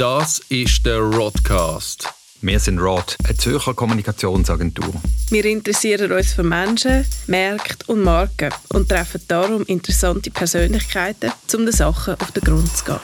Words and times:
Das 0.00 0.38
ist 0.48 0.86
der 0.86 1.00
Rodcast. 1.00 2.08
Wir 2.40 2.58
sind 2.58 2.78
Rod, 2.78 3.18
eine 3.22 3.36
Zürcher 3.36 3.74
Kommunikationsagentur. 3.74 4.94
Wir 5.28 5.44
interessieren 5.44 6.10
uns 6.10 6.32
für 6.32 6.42
Menschen, 6.42 7.04
Märkte 7.26 7.84
und 7.92 8.02
Marken 8.02 8.50
und 8.70 8.88
treffen 8.88 9.20
darum 9.28 9.62
interessante 9.66 10.30
Persönlichkeiten, 10.30 11.30
um 11.54 11.66
den 11.66 11.74
Sachen 11.74 12.18
auf 12.18 12.32
den 12.32 12.42
Grund 12.42 12.74
zu 12.74 12.84
gehen. 12.86 13.00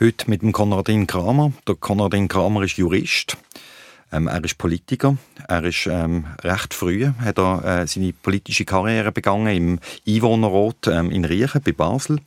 Heute 0.00 0.28
mit 0.28 0.42
dem 0.42 0.50
Konradin 0.50 1.06
Kramer. 1.06 1.52
Der 1.68 1.76
Konradin 1.76 2.26
Kramer 2.26 2.64
ist 2.64 2.78
Jurist. 2.78 3.36
Ähm, 4.12 4.26
er 4.26 4.42
ist 4.44 4.58
Politiker. 4.58 5.16
Er 5.48 5.64
ist 5.64 5.86
ähm, 5.86 6.26
recht 6.42 6.74
früh 6.74 7.10
hat 7.20 7.38
er 7.38 7.64
äh, 7.64 7.86
seine 7.86 8.12
politische 8.12 8.64
Karriere 8.64 9.12
begangen 9.12 9.54
im 9.54 9.80
Einwohnerrat 10.06 10.86
ähm, 10.86 11.10
in 11.10 11.24
Riechen 11.24 11.62
bei 11.62 11.72
Basel. 11.72 12.18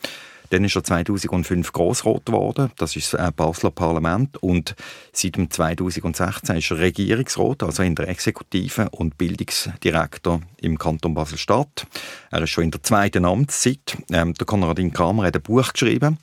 Dann 0.52 0.66
ist 0.66 0.76
er 0.76 0.84
2005 0.84 1.72
Grossrat 1.72 2.26
geworden. 2.26 2.72
Das 2.78 2.96
ist 2.98 3.14
das 3.14 3.28
äh, 3.28 3.32
Basler 3.32 3.72
Parlament. 3.72 4.36
Und 4.44 4.76
seit 5.14 5.38
2016 5.50 6.58
ist 6.58 6.72
er 6.72 6.80
Regierungsrat, 6.80 7.64
also 7.64 7.84
in 7.84 7.96
der 7.96 8.10
Exekutive 8.10 8.90
und 8.90 9.18
Bildungsdirektor 9.18 10.42
im 10.60 10.78
Kanton 10.78 11.14
Basel-Stadt. 11.14 11.88
Er 12.32 12.42
ist 12.42 12.50
schon 12.50 12.66
in 12.66 12.72
der 12.72 12.84
zweiten 12.84 13.24
Amtszeit. 13.24 13.98
Ähm, 14.12 14.34
der 14.34 14.46
Konradin 14.46 14.92
Kramer 14.92 15.24
hat 15.24 15.36
ein 15.36 15.42
Buch 15.42 15.72
geschrieben. 15.72 16.18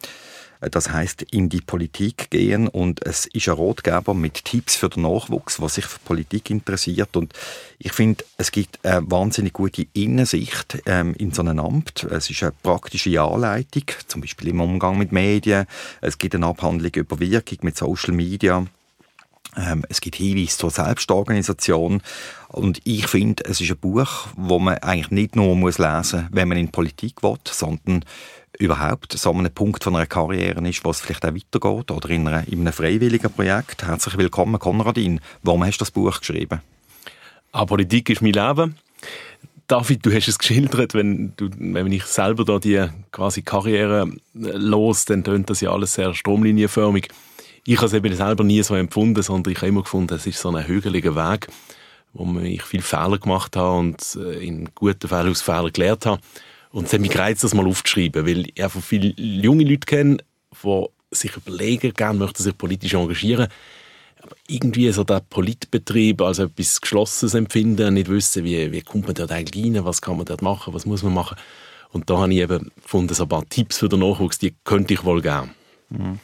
Das 0.61 0.91
heißt 0.91 1.23
in 1.31 1.49
die 1.49 1.61
Politik 1.61 2.31
gehen 2.31 2.67
und 2.67 3.07
es 3.07 3.27
ist 3.27 3.49
ein 3.49 3.55
Ratgeber 3.55 4.15
mit 4.15 4.45
Tipps 4.45 4.77
für 4.77 4.89
den 4.89 5.03
Nachwuchs, 5.03 5.61
was 5.61 5.77
sich 5.77 5.87
für 5.87 6.01
Politik 6.01 6.51
interessiert 6.51 7.17
und 7.17 7.33
ich 7.79 7.93
finde, 7.93 8.25
es 8.39 8.51
gibt 8.51 8.85
eine 8.85 9.09
wahnsinnig 9.09 9.53
gute 9.53 9.87
Innensicht 9.93 10.79
ähm, 10.87 11.15
in 11.15 11.33
so 11.33 11.43
einem 11.43 11.61
Amt. 11.61 12.05
Es 12.11 12.29
ist 12.29 12.43
eine 12.43 12.53
praktische 12.63 13.21
Anleitung, 13.21 13.85
zum 14.09 14.21
Beispiel 14.21 14.49
im 14.49 14.61
Umgang 14.61 14.99
mit 14.99 15.13
Medien. 15.13 15.67
Es 16.01 16.19
gibt 16.19 16.35
eine 16.35 16.47
Abhandlung 16.47 16.93
über 16.95 17.21
Wirkung 17.21 17.59
mit 17.63 17.77
Social 17.77 18.13
Media. 18.13 18.67
Ähm, 19.57 19.85
es 19.89 20.01
gibt 20.01 20.17
Hinweise 20.17 20.59
zur 20.59 20.71
Selbstorganisation 20.71 22.03
und 22.49 22.81
ich 22.85 23.07
finde, 23.07 23.45
es 23.45 23.61
ist 23.61 23.71
ein 23.71 23.79
Buch, 23.79 24.29
wo 24.37 24.59
man 24.59 24.79
eigentlich 24.79 25.11
nicht 25.11 25.37
nur 25.37 25.57
muss 25.57 25.79
lesen, 25.79 26.29
wenn 26.31 26.49
man 26.49 26.59
in 26.59 26.71
Politik 26.71 27.23
will, 27.23 27.39
sondern 27.49 28.05
überhaupt 28.59 29.13
so 29.13 29.33
ein 29.33 29.53
Punkt 29.53 29.85
von 29.85 29.97
einer 29.97 30.07
Karriere 30.07 30.67
ist, 30.69 30.85
wo 30.85 30.91
es 30.91 31.01
vielleicht 31.01 31.25
auch 31.25 31.35
weitergeht 31.35 31.91
oder 31.91 32.11
in, 32.11 32.27
einer, 32.27 32.47
in 32.49 32.61
einem 32.61 32.73
freiwilligen 32.73 33.33
Projekt. 33.33 33.85
Herzlich 33.85 34.19
willkommen, 34.19 34.59
Konradin. 34.59 35.21
Warum 35.43 35.65
hast 35.65 35.79
du 35.79 35.83
das 35.83 35.91
Buch 35.91 36.19
geschrieben? 36.19 36.61
Ah, 37.53 37.65
Politik 37.65 38.11
ist 38.11 38.21
mein 38.21 38.33
Leben. 38.33 38.77
David, 39.69 40.05
du 40.05 40.13
hast 40.13 40.29
es 40.29 40.39
geschildert, 40.39 40.95
wenn, 40.95 41.35
du, 41.37 41.51
wenn 41.59 41.93
ich 41.93 42.05
selber 42.05 42.45
da 42.45 42.59
die 42.59 42.87
quasi 43.13 43.43
Karriere 43.43 44.11
los, 44.35 45.05
dann 45.05 45.25
tönt 45.25 45.51
das 45.51 45.61
ja 45.61 45.71
alles 45.71 45.95
sehr 45.95 46.15
stromlinienförmig. 46.15 47.09
Ich 47.65 47.77
habe 47.77 47.87
es 47.87 47.93
eben 47.93 48.15
selber 48.15 48.45
nie 48.45 48.63
so 48.63 48.75
empfunden, 48.75 49.23
sondern 49.23 49.53
ich 49.53 49.59
habe 49.59 49.69
immer 49.69 49.83
gefunden, 49.83 50.15
es 50.15 50.27
ist 50.27 50.41
so 50.41 50.49
ein 50.51 50.67
hügeliger 50.67 51.15
Weg, 51.15 51.49
wo 52.15 52.41
ich 52.41 52.63
viele 52.63 52.83
Fehler 52.83 53.19
gemacht 53.19 53.57
habe 53.57 53.79
und 53.79 54.17
äh, 54.17 54.39
in 54.39 54.71
guten 54.75 55.07
Fällen 55.07 55.31
aus 55.31 55.43
Fehlern 55.43 55.73
gelernt 55.73 56.07
habe. 56.07 56.23
Und 56.71 56.87
es 56.87 56.93
hat 56.93 57.01
mich 57.01 57.11
gereizt, 57.11 57.45
das 57.45 57.55
mal 57.55 57.67
aufzuschreiben, 57.67 58.27
weil 58.27 58.49
ich 58.49 58.63
einfach 58.63 58.83
viele 58.83 59.15
junge 59.17 59.65
Leute 59.65 59.87
kenne, 59.87 60.19
die 60.63 60.87
sich 61.11 61.37
überlegen, 61.37 61.95
gerne 61.95 62.19
möchten 62.19 62.43
sich 62.43 62.57
politisch 62.57 62.95
engagieren, 62.95 63.49
aber 64.21 64.37
irgendwie 64.47 64.91
so 64.93 65.05
der 65.05 65.21
Politbetrieb 65.21 66.21
als 66.21 66.39
etwas 66.39 66.81
Geschlossenes 66.81 67.35
empfinden, 67.35 67.95
nicht 67.95 68.09
wissen, 68.09 68.45
wie, 68.45 68.71
wie 68.73 68.83
kommt 68.83 69.07
man 69.07 69.15
dort 69.15 69.33
eigentlich 69.33 69.65
rein, 69.65 69.85
was 69.85 70.03
kann 70.03 70.17
man 70.17 70.27
dort 70.27 70.43
machen, 70.43 70.75
was 70.75 70.87
muss 70.87 71.03
man 71.03 71.15
machen. 71.15 71.37
Und 71.91 72.11
da 72.11 72.19
habe 72.19 72.35
ich 72.35 72.41
eben 72.41 72.71
gefunden, 72.83 73.15
so 73.15 73.23
ein 73.23 73.29
paar 73.29 73.49
Tipps 73.49 73.79
für 73.79 73.89
den 73.89 74.01
Nachwuchs, 74.01 74.39
die 74.39 74.55
könnte 74.65 74.93
ich 74.93 75.05
wohl 75.05 75.23
geben. 75.23 75.55
Mhm. 75.89 76.19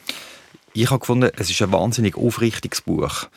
Ich 0.73 0.91
habe 0.91 0.99
gefunden, 0.99 1.31
es 1.37 1.49
ist 1.49 1.61
ein 1.61 1.71
wahnsinnig 1.71 2.17
aufrichtiges 2.17 2.81
Buch. 2.81 3.27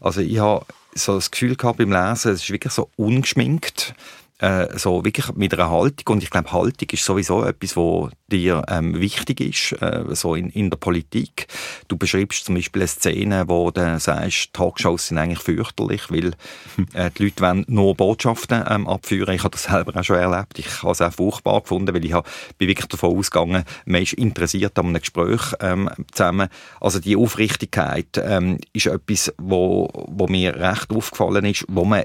Also 0.00 0.20
ich 0.20 0.38
habe 0.38 0.66
so 0.94 1.14
das 1.14 1.30
Gefühl 1.30 1.54
gehabt 1.54 1.78
beim 1.78 1.92
Lesen, 1.92 2.32
es 2.32 2.42
ist 2.42 2.50
wirklich 2.50 2.72
so 2.72 2.90
ungeschminkt 2.96 3.94
äh, 4.38 4.78
so 4.78 5.04
wirklich 5.04 5.34
mit 5.34 5.54
einer 5.54 5.70
Haltung 5.70 6.14
und 6.14 6.22
ich 6.22 6.30
glaube 6.30 6.52
Haltung 6.52 6.88
ist 6.90 7.04
sowieso 7.04 7.44
etwas, 7.44 7.76
was 7.76 8.10
dir 8.30 8.62
ähm, 8.68 9.00
wichtig 9.00 9.40
ist, 9.40 9.80
äh, 9.80 10.04
so 10.14 10.34
in, 10.34 10.50
in 10.50 10.68
der 10.68 10.76
Politik. 10.76 11.46
Du 11.88 11.96
beschreibst 11.96 12.44
zum 12.44 12.56
Beispiel 12.56 12.82
eine 12.82 12.88
Szene, 12.88 13.44
wo 13.46 13.70
du 13.70 13.98
sagst, 13.98 14.52
Talkshows 14.52 15.08
sind 15.08 15.18
eigentlich 15.18 15.40
fürchterlich, 15.40 16.10
weil 16.10 16.32
äh, 16.92 17.10
die 17.16 17.24
Leute 17.24 17.40
wollen 17.40 17.64
nur 17.68 17.94
Botschaften 17.94 18.64
ähm, 18.68 18.86
abführen. 18.86 19.34
Ich 19.34 19.44
habe 19.44 19.52
das 19.52 19.64
selber 19.64 19.98
auch 19.98 20.04
schon 20.04 20.16
erlebt. 20.16 20.58
Ich 20.58 20.82
habe 20.82 20.92
es 20.92 21.00
auch 21.00 21.12
furchtbar 21.12 21.62
gefunden, 21.62 21.94
weil 21.94 22.04
ich 22.04 22.12
habe, 22.12 22.28
bin 22.58 22.68
wirklich 22.68 22.88
davon 22.88 23.16
ausgegangen, 23.16 23.64
man 23.86 24.02
ist 24.02 24.14
interessiert 24.14 24.78
an 24.78 24.86
einem 24.86 25.00
Gespräch 25.00 25.54
ähm, 25.60 25.88
zusammen. 26.12 26.48
Also 26.80 26.98
die 26.98 27.16
Aufrichtigkeit 27.16 28.20
ähm, 28.22 28.58
ist 28.72 28.86
etwas, 28.86 29.32
wo, 29.38 29.88
wo 30.08 30.26
mir 30.26 30.56
recht 30.56 30.90
aufgefallen 30.90 31.44
ist, 31.44 31.64
wo 31.68 31.84
man 31.84 32.04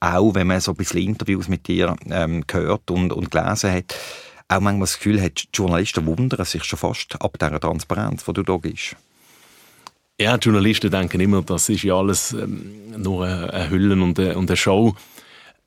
auch, 0.00 0.34
wenn 0.34 0.46
man 0.46 0.60
so 0.60 0.72
ein 0.72 0.76
bisschen 0.76 1.02
Interviews 1.02 1.48
mit 1.48 1.66
dir 1.66 1.96
ähm, 2.10 2.44
gehört 2.46 2.90
und, 2.90 3.12
und 3.12 3.30
gelesen 3.30 3.72
hat, 3.72 3.94
auch 4.48 4.60
manchmal 4.60 4.86
das 4.86 4.96
Gefühl 4.96 5.20
hat, 5.20 5.42
die 5.42 5.48
Journalisten 5.54 6.06
wundern 6.06 6.44
sich 6.44 6.64
schon 6.64 6.78
fast 6.78 7.20
ab 7.20 7.38
dieser 7.38 7.60
Transparenz, 7.60 8.24
die 8.24 8.32
du 8.32 8.42
da 8.42 8.56
gibst. 8.56 8.96
Ja, 10.20 10.36
die 10.36 10.44
Journalisten 10.44 10.90
denken 10.90 11.20
immer, 11.20 11.42
das 11.42 11.68
ist 11.68 11.82
ja 11.82 11.94
alles 11.94 12.32
ähm, 12.32 12.92
nur 12.96 13.26
eine 13.26 13.70
Hülle 13.70 13.94
und 13.94 14.18
eine, 14.18 14.36
und 14.36 14.50
eine 14.50 14.56
Show. 14.56 14.94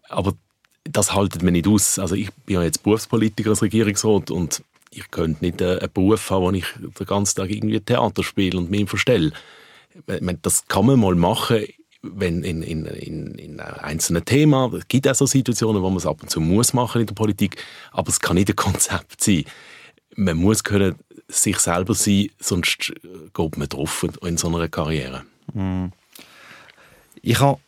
Aber 0.08 0.34
das 0.84 1.14
haltet 1.14 1.42
man 1.44 1.54
nicht 1.54 1.68
aus. 1.68 2.00
Also 2.00 2.16
ich 2.16 2.32
bin 2.46 2.56
ja 2.56 2.64
jetzt 2.64 2.84
Berufspolitiker 2.84 3.50
als 3.50 3.62
Regierungsrat 3.62 4.30
und 4.30 4.64
ich 4.92 5.10
könnte 5.12 5.44
nicht 5.44 5.62
einen 5.62 5.92
Beruf 5.94 6.30
haben, 6.30 6.44
wo 6.44 6.52
ich 6.52 6.66
den 6.78 7.08
ganzen 7.08 7.38
Tag 7.38 7.50
irgendwie 7.50 7.80
Theater 7.80 8.24
spiele 8.24 8.58
und 8.58 8.70
mich 8.70 8.88
verstelle. 8.88 9.34
Das 10.42 10.68
kann 10.68 10.86
man 10.86 11.00
mal 11.00 11.16
machen 11.16 11.66
wenn 12.14 12.44
in, 12.44 12.62
in, 12.62 12.86
in, 12.86 13.36
in 13.36 13.60
einzelnen 13.60 14.26
Themen, 14.26 14.74
es 14.76 14.88
gibt 14.88 15.08
auch 15.08 15.16
so 15.16 15.26
Situationen, 15.26 15.82
wo 15.82 15.90
man 15.90 15.98
es 15.98 16.06
ab 16.06 16.22
und 16.22 16.30
zu 16.30 16.40
muss 16.40 16.74
machen 16.74 17.02
in 17.02 17.08
der 17.08 17.16
Politik, 17.16 17.58
aber 17.92 18.10
es 18.10 18.20
kann 18.20 18.36
nicht 18.36 18.50
ein 18.50 18.56
Konzept 18.56 19.24
sein. 19.24 19.46
Man 20.16 20.38
muss 20.38 20.64
können 20.64 20.96
sich 21.28 21.58
selber 21.58 21.94
sein, 21.94 22.30
sonst 22.40 22.94
geht 23.34 23.58
man 23.58 23.70
drauf 23.70 24.06
in 24.22 24.38
so 24.38 24.48
einer 24.48 24.68
Karriere. 24.68 25.24
Mm. 25.54 25.88
Ich 27.22 27.40
habe 27.40 27.60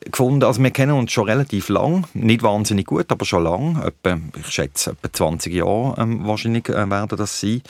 gefunden, 0.00 0.44
also 0.44 0.62
wir 0.62 0.70
kennen 0.70 0.92
uns 0.92 1.12
schon 1.12 1.28
relativ 1.28 1.68
lang, 1.68 2.06
nicht 2.14 2.42
wahnsinnig 2.42 2.86
gut, 2.86 3.10
aber 3.10 3.24
schon 3.24 3.44
lang, 3.44 3.82
etwa, 3.82 4.18
ich 4.38 4.48
schätze 4.48 4.90
etwa 4.90 5.12
20 5.12 5.54
Jahre 5.54 5.94
ähm, 5.98 6.26
wahrscheinlich 6.26 6.68
äh, 6.68 6.90
werden 6.90 7.18
das 7.18 7.40
sein. 7.40 7.62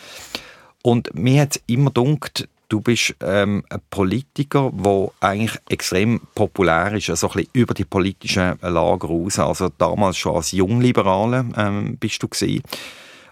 Und 0.83 1.15
mir 1.15 1.43
hat 1.43 1.61
immer 1.67 1.91
gedacht, 1.91 2.49
Du 2.71 2.81
bist 2.81 3.17
ähm, 3.21 3.65
ein 3.69 3.81
Politiker, 3.91 4.71
der 4.73 5.11
eigentlich 5.19 5.59
extrem 5.69 6.21
populär 6.37 6.93
ist, 6.93 7.11
also 7.11 7.29
ein 7.29 7.33
bisschen 7.33 7.51
über 7.53 7.75
die 7.75 7.85
politischen 7.85 8.59
Lager 8.63 9.09
raus. 9.09 9.41
Also 9.41 9.71
damals 9.77 10.17
schon 10.17 10.37
als 10.37 10.53
Jungliberaler 10.53 11.47
ähm, 11.57 11.97
bist 11.99 12.23
du 12.23 12.29
gewesen. 12.29 12.63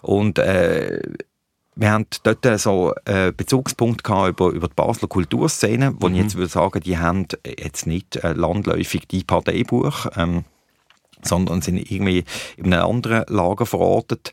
Und 0.03 0.41
äh, 0.41 1.01
wir 1.77 1.93
haben 1.93 2.07
dort 2.25 2.45
so 2.59 2.93
einen 3.05 3.37
Bezugspunkt 3.37 4.03
gehabt 4.03 4.31
über, 4.31 4.49
über 4.51 4.67
die 4.67 4.75
Basler 4.75 5.07
Kulturszene, 5.07 5.95
wo 6.01 6.09
mhm. 6.09 6.15
ich 6.17 6.23
jetzt 6.23 6.35
würde 6.35 6.51
sagen, 6.51 6.81
die 6.81 6.99
haben 6.99 7.29
jetzt 7.47 7.87
nicht 7.87 8.17
äh, 8.17 8.33
landläufig 8.33 9.07
die 9.07 9.23
Parteibuch, 9.23 10.07
ähm, 10.17 10.45
sondern 11.23 11.63
sind 11.63 11.77
irgendwie 11.77 12.25
in 12.57 12.75
einem 12.75 12.91
anderen 12.91 13.25
Lager 13.29 13.67
verortet. 13.67 14.33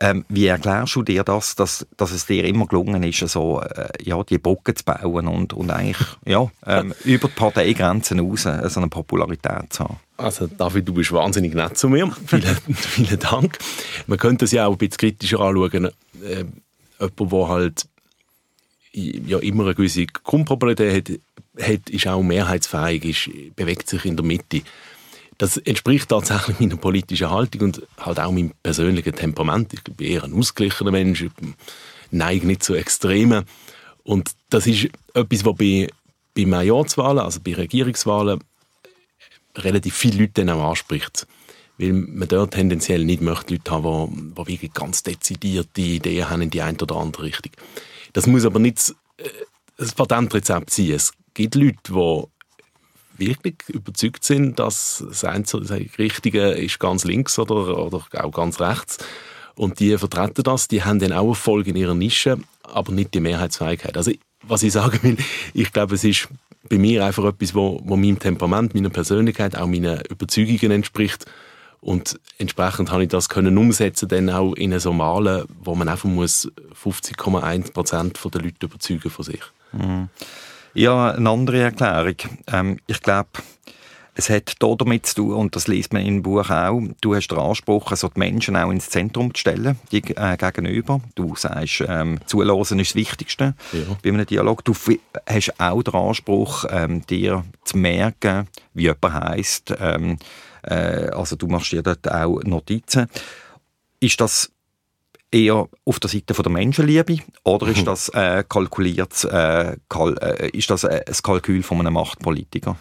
Ähm, 0.00 0.24
wie 0.28 0.46
erklärst 0.46 0.94
du 0.94 1.02
dir 1.02 1.24
das, 1.24 1.56
dass, 1.56 1.86
dass 1.96 2.12
es 2.12 2.26
dir 2.26 2.44
immer 2.44 2.66
gelungen 2.66 3.02
ist, 3.02 3.18
so, 3.28 3.60
äh, 3.60 3.88
ja, 4.02 4.22
die 4.22 4.38
Brücke 4.38 4.74
zu 4.74 4.84
bauen 4.84 5.26
und, 5.26 5.52
und 5.52 5.70
eigentlich 5.70 6.06
ja, 6.24 6.48
ähm, 6.66 6.94
über 7.04 7.26
die 7.26 7.34
Parteigrenzen 7.34 8.18
hinaus 8.18 8.44
äh, 8.44 8.68
so 8.68 8.78
eine 8.78 8.88
Popularität 8.88 9.72
zu 9.72 9.84
haben? 9.84 9.96
Also 10.16 10.46
David, 10.46 10.86
du 10.86 10.94
bist 10.94 11.12
wahnsinnig 11.12 11.54
nett 11.54 11.76
zu 11.76 11.88
mir. 11.88 12.10
vielen, 12.26 12.56
vielen 12.74 13.18
Dank. 13.18 13.58
Man 14.06 14.18
könnte 14.18 14.44
es 14.44 14.52
ja 14.52 14.66
auch 14.66 14.72
ein 14.72 14.78
bisschen 14.78 14.98
kritischer 14.98 15.40
anschauen. 15.40 15.86
Äh, 16.22 16.44
jemand, 17.00 17.32
der 17.32 17.48
halt 17.48 17.88
ja 18.92 19.38
immer 19.38 19.64
eine 19.64 19.74
gewisse 19.74 20.06
Grundpopularität 20.06 21.08
hat, 21.08 21.68
hat, 21.68 21.90
ist 21.90 22.06
auch 22.06 22.22
mehrheitsfähig, 22.22 23.04
ist, 23.04 23.56
bewegt 23.56 23.88
sich 23.88 24.04
in 24.04 24.16
der 24.16 24.24
Mitte. 24.24 24.62
Das 25.38 25.56
entspricht 25.56 26.08
tatsächlich 26.08 26.58
meiner 26.58 26.76
politischen 26.76 27.30
Haltung 27.30 27.62
und 27.62 27.82
halt 27.98 28.18
auch 28.18 28.32
meinem 28.32 28.52
persönlichen 28.62 29.14
Temperament. 29.14 29.72
Ich 29.72 29.82
bin 29.84 30.06
eher 30.06 30.24
ein 30.24 30.34
ausgeglichener 30.34 30.90
Mensch, 30.90 31.24
neige 32.10 32.46
nicht 32.46 32.64
zu 32.64 32.74
Extremen. 32.74 33.44
Und 34.02 34.32
das 34.50 34.66
ist 34.66 34.88
etwas, 35.14 35.44
was 35.44 35.54
bei, 35.54 35.88
bei 36.34 36.44
Majorswahlen, 36.44 37.20
also 37.20 37.40
bei 37.40 37.54
Regierungswahlen, 37.54 38.40
relativ 39.56 39.94
viele 39.94 40.22
Leute 40.22 40.44
dann 40.44 40.50
auch 40.50 40.70
anspricht. 40.70 41.26
Weil 41.78 41.92
man 41.92 42.26
dort 42.26 42.54
tendenziell 42.54 43.04
nicht 43.04 43.22
möchte 43.22 43.54
Leute 43.54 43.70
haben, 43.70 44.34
die, 44.36 44.42
die 44.42 44.48
wirklich 44.48 44.72
ganz 44.72 45.04
dezidierte 45.04 45.80
Ideen 45.80 46.28
haben 46.28 46.42
in 46.42 46.50
die 46.50 46.62
eine 46.62 46.78
oder 46.78 46.96
andere 46.96 47.24
Richtung. 47.24 47.52
Das 48.12 48.26
muss 48.26 48.44
aber 48.44 48.58
nicht 48.58 48.92
das 49.76 49.92
Patentrezept 49.92 50.70
sein. 50.70 50.90
Es 50.90 51.12
gibt 51.34 51.54
Leute, 51.54 51.78
die 51.86 52.24
wirklich 53.18 53.56
überzeugt 53.68 54.24
sind, 54.24 54.58
dass 54.58 55.04
das 55.08 55.24
Richtige 55.98 56.50
ist 56.50 56.78
ganz 56.78 57.04
links 57.04 57.38
oder, 57.38 57.78
oder 57.78 58.02
auch 58.14 58.32
ganz 58.32 58.60
rechts. 58.60 58.98
Und 59.54 59.80
die 59.80 59.96
vertreten 59.98 60.42
das, 60.44 60.68
die 60.68 60.84
haben 60.84 61.00
dann 61.00 61.12
auch 61.12 61.30
Erfolg 61.30 61.66
in 61.66 61.76
ihrer 61.76 61.94
Nische, 61.94 62.38
aber 62.62 62.92
nicht 62.92 63.14
die 63.14 63.20
Mehrheitsfähigkeit. 63.20 63.96
Also 63.96 64.12
was 64.42 64.62
ich 64.62 64.72
sagen 64.72 64.98
will, 65.02 65.16
ich 65.52 65.72
glaube, 65.72 65.96
es 65.96 66.04
ist 66.04 66.28
bei 66.68 66.78
mir 66.78 67.04
einfach 67.04 67.24
etwas, 67.24 67.54
wo, 67.54 67.80
wo 67.84 67.96
meinem 67.96 68.18
Temperament, 68.18 68.74
meiner 68.74 68.90
Persönlichkeit, 68.90 69.56
auch 69.56 69.66
meinen 69.66 70.00
Überzeugungen 70.08 70.72
entspricht. 70.72 71.26
Und 71.80 72.18
entsprechend 72.38 72.90
habe 72.90 73.04
ich 73.04 73.08
das 73.08 73.28
können 73.28 73.56
umsetzen 73.56 74.08
dann 74.08 74.30
auch 74.30 74.54
in 74.54 74.72
eine 74.72 74.80
Somale, 74.80 75.46
wo 75.62 75.74
man 75.74 75.88
einfach 75.88 76.08
muss 76.08 76.50
50,1 76.82 77.72
Prozent 77.72 78.18
der 78.22 78.42
Leute 78.42 78.66
überzeugen 78.66 79.10
von 79.10 79.24
sich. 79.24 79.40
Mhm. 79.72 80.08
Ja, 80.78 81.10
eine 81.10 81.28
andere 81.28 81.60
Erklärung. 81.60 82.14
Ähm, 82.46 82.78
ich 82.86 83.00
glaube, 83.02 83.30
es 84.14 84.30
hat 84.30 84.54
hier 84.60 84.76
damit 84.76 85.06
zu 85.06 85.16
tun, 85.16 85.34
und 85.34 85.56
das 85.56 85.66
liest 85.66 85.92
man 85.92 86.06
im 86.06 86.22
Buch 86.22 86.48
auch, 86.50 86.80
du 87.00 87.16
hast 87.16 87.26
den 87.26 87.38
Anspruch, 87.38 87.90
also 87.90 88.08
die 88.08 88.18
Menschen 88.20 88.54
auch 88.54 88.70
ins 88.70 88.88
Zentrum 88.88 89.34
zu 89.34 89.40
stellen, 89.40 89.76
die 89.90 89.98
äh, 90.14 90.36
gegenüber. 90.36 91.00
Du 91.16 91.34
sagst, 91.34 91.82
ähm, 91.88 92.20
Zulassen 92.26 92.78
ist 92.78 92.90
das 92.90 92.94
Wichtigste 92.94 93.56
ja. 93.72 93.80
bei 94.04 94.10
einem 94.10 94.24
Dialog. 94.24 94.64
Du 94.64 94.72
hast 94.72 95.60
auch 95.60 95.82
den 95.82 95.94
Anspruch, 95.94 96.64
ähm, 96.70 97.04
dir 97.04 97.44
zu 97.64 97.76
merken, 97.76 98.46
wie 98.72 98.84
jemand 98.84 99.14
heisst. 99.14 99.74
Ähm, 99.80 100.16
äh, 100.62 101.08
also 101.10 101.34
du 101.34 101.48
machst 101.48 101.72
dir 101.72 101.82
dort 101.82 102.08
auch 102.08 102.40
Notizen. 102.44 103.08
Ist 103.98 104.20
das 104.20 104.52
eher 105.30 105.68
auf 105.84 106.00
der 106.00 106.10
Seite 106.10 106.34
von 106.34 106.42
der 106.42 106.52
Menschenliebe 106.52 107.18
oder 107.44 107.68
ist 107.68 107.80
mhm. 107.80 107.84
das 107.84 108.08
äh, 108.10 108.44
kalkuliert, 108.48 109.24
äh, 109.24 109.76
kal 109.88 110.16
äh, 110.20 110.50
ist 110.50 110.70
das 110.70 110.84
äh, 110.84 111.04
ein 111.06 111.14
Kalkül 111.22 111.62
von 111.62 111.80
einem 111.80 111.94
Machtpolitiker? 111.94 112.76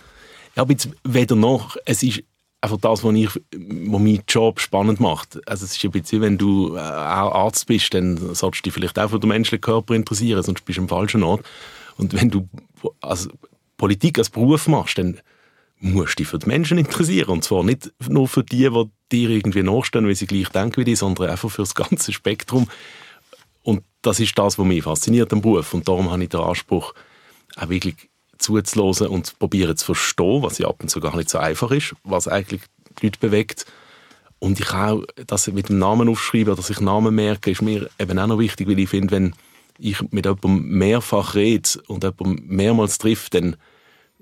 Ja, 0.56 0.62
aber 0.62 0.72
jetzt 0.72 0.90
weder 1.04 1.36
noch. 1.36 1.76
Es 1.86 2.04
ist 2.04 2.24
einfach 2.62 2.78
das, 2.78 3.04
was, 3.04 3.14
ich, 3.14 3.30
was 3.52 4.02
meinen 4.02 4.24
Job 4.28 4.60
spannend 4.60 5.00
macht. 5.00 5.40
Also 5.48 5.66
es 5.66 5.76
ist 5.76 5.84
ein 5.84 5.92
bisschen, 5.92 6.22
wenn 6.22 6.38
du 6.38 6.76
äh, 6.76 6.80
Arzt 6.80 7.68
bist, 7.68 7.94
dann 7.94 8.18
solltest 8.34 8.66
du 8.66 8.68
dich 8.68 8.74
vielleicht 8.74 8.98
auch 8.98 9.10
für 9.10 9.20
den 9.20 9.30
menschlichen 9.30 9.62
Körper 9.62 9.94
interessieren, 9.94 10.42
sonst 10.44 10.66
bist 10.66 10.78
du 10.78 10.84
am 10.84 10.90
falschen 10.90 11.24
Ort. 11.24 11.46
Und 11.98 12.14
wenn 12.14 12.30
du 12.30 12.48
also 13.02 13.30
Politik 13.78 14.18
als 14.18 14.30
Beruf 14.30 14.68
machst, 14.68 14.98
dann 14.98 15.20
musst 15.80 16.18
du 16.18 16.24
dich 16.24 16.28
für 16.28 16.40
die 16.40 16.48
Menschen 16.48 16.78
interessieren. 16.78 17.30
Und 17.30 17.44
zwar 17.44 17.64
nicht 17.64 17.92
nur 18.08 18.28
für 18.28 18.44
die, 18.44 18.70
die 18.70 18.90
dir 19.12 19.30
irgendwie 19.30 19.64
nachstehen, 19.64 20.06
weil 20.06 20.16
sie 20.16 20.28
gleich 20.28 20.50
denken 20.50 20.78
wie 20.78 20.86
die, 20.86 20.96
sondern 20.96 21.30
einfach 21.30 21.50
für 21.50 21.62
das 21.62 21.76
ganze 21.76 22.12
Spektrum. 22.12 22.68
Und 23.64 23.84
das 24.02 24.20
ist 24.20 24.38
das, 24.38 24.58
was 24.58 24.66
mich 24.66 24.84
fasziniert 24.84 25.32
am 25.34 25.42
Beruf. 25.42 25.74
Und 25.74 25.88
darum 25.88 26.12
habe 26.12 26.24
ich 26.24 26.30
den 26.30 26.40
Anspruch, 26.40 26.94
auch 27.56 27.70
wirklich 27.70 27.96
zuzulassen 28.38 29.08
und 29.08 29.28
zu 29.28 29.36
probieren 29.36 29.76
zu 29.76 29.86
verstehen, 29.86 30.44
was 30.44 30.58
ja 30.58 30.68
ab 30.68 30.78
und 30.82 30.90
zu 30.90 31.00
gar 31.00 31.16
nicht 31.16 31.30
so 31.30 31.38
einfach 31.38 31.72
ist, 31.72 31.96
was 32.04 32.28
eigentlich 32.28 32.62
die 33.02 33.08
Leute 33.08 33.20
bewegt. 33.20 33.66
Und 34.40 34.60
ich 34.60 34.72
auch, 34.72 35.04
dass 35.26 35.48
ich 35.48 35.54
mit 35.54 35.70
dem 35.70 35.80
Namen 35.80 36.10
aufschreibe, 36.10 36.56
dass 36.56 36.70
ich 36.70 36.80
Namen 36.80 37.16
merke, 37.16 37.52
ist 37.52 37.62
mir 37.62 37.90
eben 37.98 38.20
auch 38.20 38.28
noch 38.28 38.40
wichtig, 38.40 38.68
weil 38.68 38.78
ich 38.78 38.90
finde, 38.90 39.12
wenn 39.12 39.34
ich 39.80 40.02
mit 40.12 40.26
jemandem 40.26 40.78
mehrfach 40.78 41.36
rede 41.36 41.70
und 41.88 42.04
jemandem 42.04 42.46
mehrmals 42.46 43.00
trifft, 43.00 43.34
dann 43.34 43.56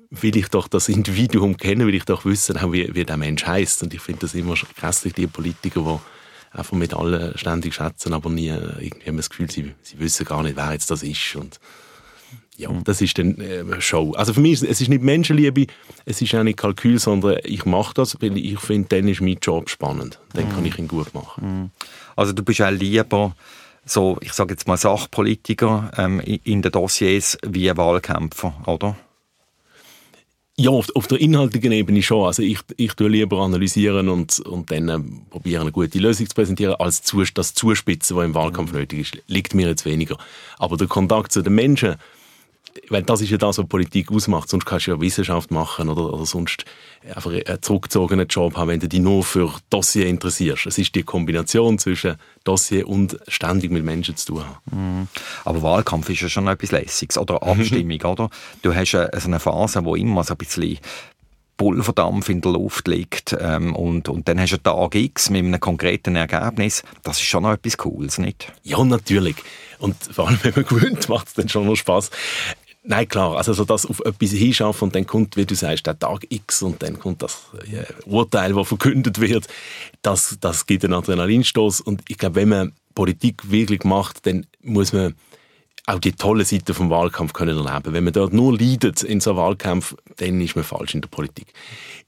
will 0.10 0.38
ich 0.38 0.48
doch 0.50 0.68
das 0.68 0.90
Individuum 0.90 1.58
kennen, 1.58 1.88
will 1.88 1.96
ich 1.96 2.06
doch 2.06 2.26
wissen, 2.26 2.56
wie, 2.72 2.94
wie 2.94 3.06
der 3.06 3.18
Mensch 3.18 3.46
heißt. 3.46 3.84
Und 3.84 3.94
ich 3.94 4.02
finde 4.02 4.22
das 4.22 4.34
immer 4.34 4.56
grässlich, 4.78 5.14
die 5.14 5.28
Politiker, 5.28 5.82
die 5.82 6.58
einfach 6.58 6.78
mit 6.78 6.94
allen 6.94 7.38
ständig 7.38 7.76
schätzen, 7.76 8.14
aber 8.14 8.30
nie 8.30 8.48
irgendwie 8.48 9.08
haben 9.08 9.18
das 9.18 9.30
Gefühl, 9.30 9.52
sie, 9.52 9.74
sie 9.82 10.00
wissen 10.00 10.26
gar 10.26 10.44
nicht, 10.44 10.56
wer 10.56 10.72
jetzt 10.72 10.90
das 10.90 11.04
ist. 11.04 11.36
Und 11.36 11.60
ja, 12.58 12.72
mhm. 12.72 12.84
das 12.84 13.02
ist 13.02 13.18
dann 13.18 13.40
äh, 13.40 13.82
Show. 13.82 14.14
Also 14.14 14.34
für 14.34 14.42
mich, 14.42 14.62
es 14.62 14.82
ist 14.82 14.88
nicht 14.88 15.04
Menschenliebe, 15.04 15.68
es 16.06 16.22
ist 16.22 16.34
auch 16.36 16.44
nicht 16.44 16.58
Kalkül, 16.58 17.00
sondern 17.00 17.40
ich 17.44 17.66
mache 17.66 17.94
das, 17.94 18.22
weil 18.22 18.38
ich 18.38 18.60
finde, 18.60 18.88
dann 18.90 19.08
ist 19.08 19.22
mein 19.22 19.38
Job 19.42 19.70
spannend. 19.70 20.20
Dann 20.34 20.48
mhm. 20.48 20.54
kann 20.54 20.66
ich 20.66 20.80
ihn 20.80 20.88
gut 20.88 21.14
machen. 21.14 21.62
Mhm. 21.64 21.72
Also 22.16 22.32
du 22.32 22.44
bist 22.44 22.62
auch 22.62 22.72
lieber 22.72 23.36
so, 23.86 24.18
ich 24.22 24.34
sage 24.34 24.54
jetzt 24.54 24.68
mal 24.68 24.78
Sachpolitiker 24.78 25.92
ähm, 25.98 26.20
in 26.20 26.62
den 26.62 26.72
Dossiers 26.72 27.38
wie 27.46 27.76
Wahlkämpfer, 27.76 28.54
oder? 28.66 28.96
Ja, 30.58 30.70
auf, 30.70 30.88
auf, 30.96 31.08
der 31.08 31.20
inhaltlichen 31.20 31.74
Ebene 31.74 32.02
schon. 32.02 32.26
Also 32.26 32.42
ich, 32.42 32.60
ich 32.78 32.94
tue 32.94 33.10
lieber 33.10 33.40
analysieren 33.40 34.08
und, 34.08 34.40
und 34.40 34.72
dann 34.72 34.88
äh, 34.88 35.00
probieren, 35.30 35.64
eine 35.64 35.74
gute 35.74 36.00
Lösung 36.00 36.30
zu 36.30 36.34
präsentieren, 36.34 36.76
als 36.76 37.02
das 37.34 37.54
Zuspitzen, 37.54 38.16
was 38.16 38.24
im 38.24 38.34
Wahlkampf 38.36 38.72
nötig 38.72 39.00
ist, 39.00 39.24
liegt 39.28 39.54
mir 39.54 39.68
jetzt 39.68 39.84
weniger. 39.84 40.18
Aber 40.58 40.78
der 40.78 40.88
Kontakt 40.88 41.34
zu 41.34 41.42
den 41.42 41.56
Menschen, 41.56 41.96
weil 42.90 43.04
das 43.04 43.22
ist 43.22 43.30
ja 43.30 43.38
das, 43.38 43.58
was 43.58 43.68
Politik 43.68 44.12
ausmacht. 44.12 44.50
Sonst 44.50 44.66
kannst 44.66 44.88
du 44.88 44.92
ja 44.92 45.02
Wissenschaft 45.02 45.52
machen 45.52 45.90
oder, 45.90 46.14
oder 46.14 46.26
sonst 46.26 46.66
einfach 47.14 47.32
einen 47.32 47.62
zurückgezogenen 47.62 48.28
Job 48.28 48.56
haben, 48.58 48.70
wenn 48.70 48.80
du 48.80 48.88
dich 48.88 49.00
nur 49.00 49.24
für 49.24 49.54
Dossier 49.70 50.08
interessierst. 50.08 50.66
Es 50.66 50.78
ist 50.78 50.94
die 50.96 51.04
Kombination 51.04 51.78
zwischen 51.80 52.16
Dossier 52.44 52.88
und 52.88 53.18
ständig 53.28 53.72
mit 53.72 53.84
Menschen 53.84 54.16
zu 54.18 54.34
tun 54.34 54.44
haben. 54.44 55.00
Mhm. 55.00 55.08
Aber 55.46 55.62
Wahlkampf 55.62 56.10
ist 56.10 56.22
ja 56.22 56.30
schon 56.30 56.48
etwas 56.48 56.72
Lässiges. 56.72 57.18
Oder 57.18 57.42
Abstimmung, 57.44 58.02
oder? 58.04 58.30
Du 58.62 58.74
hast 58.74 58.96
eine, 58.96 59.10
so 59.20 59.28
eine 59.28 59.40
Phase, 59.40 59.86
wo 59.86 59.96
immer 59.96 60.24
so 60.24 60.34
ein 60.34 60.38
bisschen 60.38 60.80
Pulverdampf 61.58 62.28
in 62.30 62.42
der 62.42 62.52
Luft 62.52 62.88
liegt 62.88 63.36
ähm, 63.40 63.76
und, 63.76 64.10
und 64.10 64.28
dann 64.28 64.40
hast 64.40 64.52
du 64.52 64.58
einen 64.58 64.64
Tag 64.64 64.96
X 64.96 65.30
mit 65.30 65.46
einem 65.46 65.60
konkreten 65.60 66.16
Ergebnis. 66.16 66.84
Das 67.04 67.18
ist 67.18 67.28
schon 67.28 67.44
noch 67.44 67.54
etwas 67.54 67.78
Cooles, 67.78 68.18
nicht? 68.18 68.52
Ja, 68.64 68.84
natürlich. 68.84 69.38
Und 69.80 69.96
vor 70.04 70.28
allem, 70.28 70.40
wenn 70.42 70.54
man 70.54 70.66
gewöhnt, 70.68 71.08
macht 71.08 71.28
es 71.28 71.34
dann 71.34 71.48
schon 71.48 71.66
noch 71.66 71.76
Spaß. 71.76 72.12
Nein, 72.88 73.08
klar. 73.08 73.36
Also, 73.36 73.54
so 73.54 73.66
das 73.66 73.86
auf 73.86 74.00
etwas 74.02 74.32
hinschaffen 74.32 74.88
und 74.88 74.96
dann 74.96 75.08
kommt, 75.08 75.38
wie 75.38 75.46
du 75.46 75.56
sagst, 75.56 75.88
der 75.88 75.98
Tag 75.98 76.28
X 76.30 76.62
und 76.62 76.84
dann 76.84 77.00
kommt 77.00 77.24
das 77.24 77.42
ja, 77.72 77.82
Urteil, 78.06 78.54
das 78.54 78.68
verkündet 78.68 79.20
wird. 79.20 79.48
Das, 80.04 80.38
das 80.40 80.68
gibt 80.68 80.86
einen 80.86 80.94
Adrenalinstoß. 80.94 81.82
Und 81.82 82.04
ich 82.08 82.18
glaube, 82.18 82.36
wenn 82.36 82.50
man 82.50 82.74
Politik 82.94 83.50
wirklich 83.50 83.84
macht, 83.84 84.28
dann 84.28 84.46
muss 84.62 84.94
man 84.94 85.16
auch 85.88 86.00
die 86.00 86.14
tolle 86.14 86.46
Seite 86.46 86.74
vom 86.74 86.90
Wahlkampf 86.90 87.34
können 87.34 87.58
erleben. 87.58 87.94
Wenn 87.94 88.04
man 88.04 88.14
dort 88.14 88.34
nur 88.34 88.58
leidet 88.58 89.04
in 89.04 89.20
so 89.20 89.32
einem 89.32 89.40
Wahlkampf, 89.40 89.96
dann 90.18 90.42
ist 90.42 90.56
man 90.56 90.64
falsch 90.64 90.96
in 90.96 91.02
der 91.02 91.10
Politik. 91.10 91.48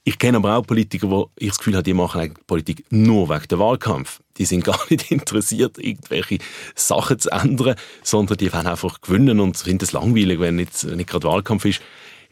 Ich 0.03 0.17
kenne 0.17 0.37
aber 0.37 0.55
auch 0.55 0.65
Politiker, 0.65 1.09
wo 1.09 1.29
ich 1.37 1.49
das 1.49 1.59
Gefühl 1.59 1.75
habe, 1.75 1.83
die 1.83 1.93
machen 1.93 2.21
eigentlich 2.21 2.47
Politik 2.47 2.85
nur 2.89 3.29
wegen 3.29 3.47
dem 3.47 3.59
Wahlkampf. 3.59 4.21
Die 4.37 4.45
sind 4.45 4.63
gar 4.63 4.79
nicht 4.89 5.11
interessiert, 5.11 5.77
irgendwelche 5.77 6.39
Sachen 6.75 7.19
zu 7.19 7.29
ändern, 7.29 7.75
sondern 8.03 8.37
die 8.37 8.51
wollen 8.51 8.67
einfach 8.67 9.01
gewinnen 9.01 9.39
und 9.39 9.57
finden 9.57 9.83
es 9.83 9.91
langweilig, 9.91 10.39
wenn 10.39 10.55
nicht, 10.55 10.83
nicht 10.83 11.09
gerade 11.09 11.27
Wahlkampf 11.27 11.65
ist. 11.65 11.81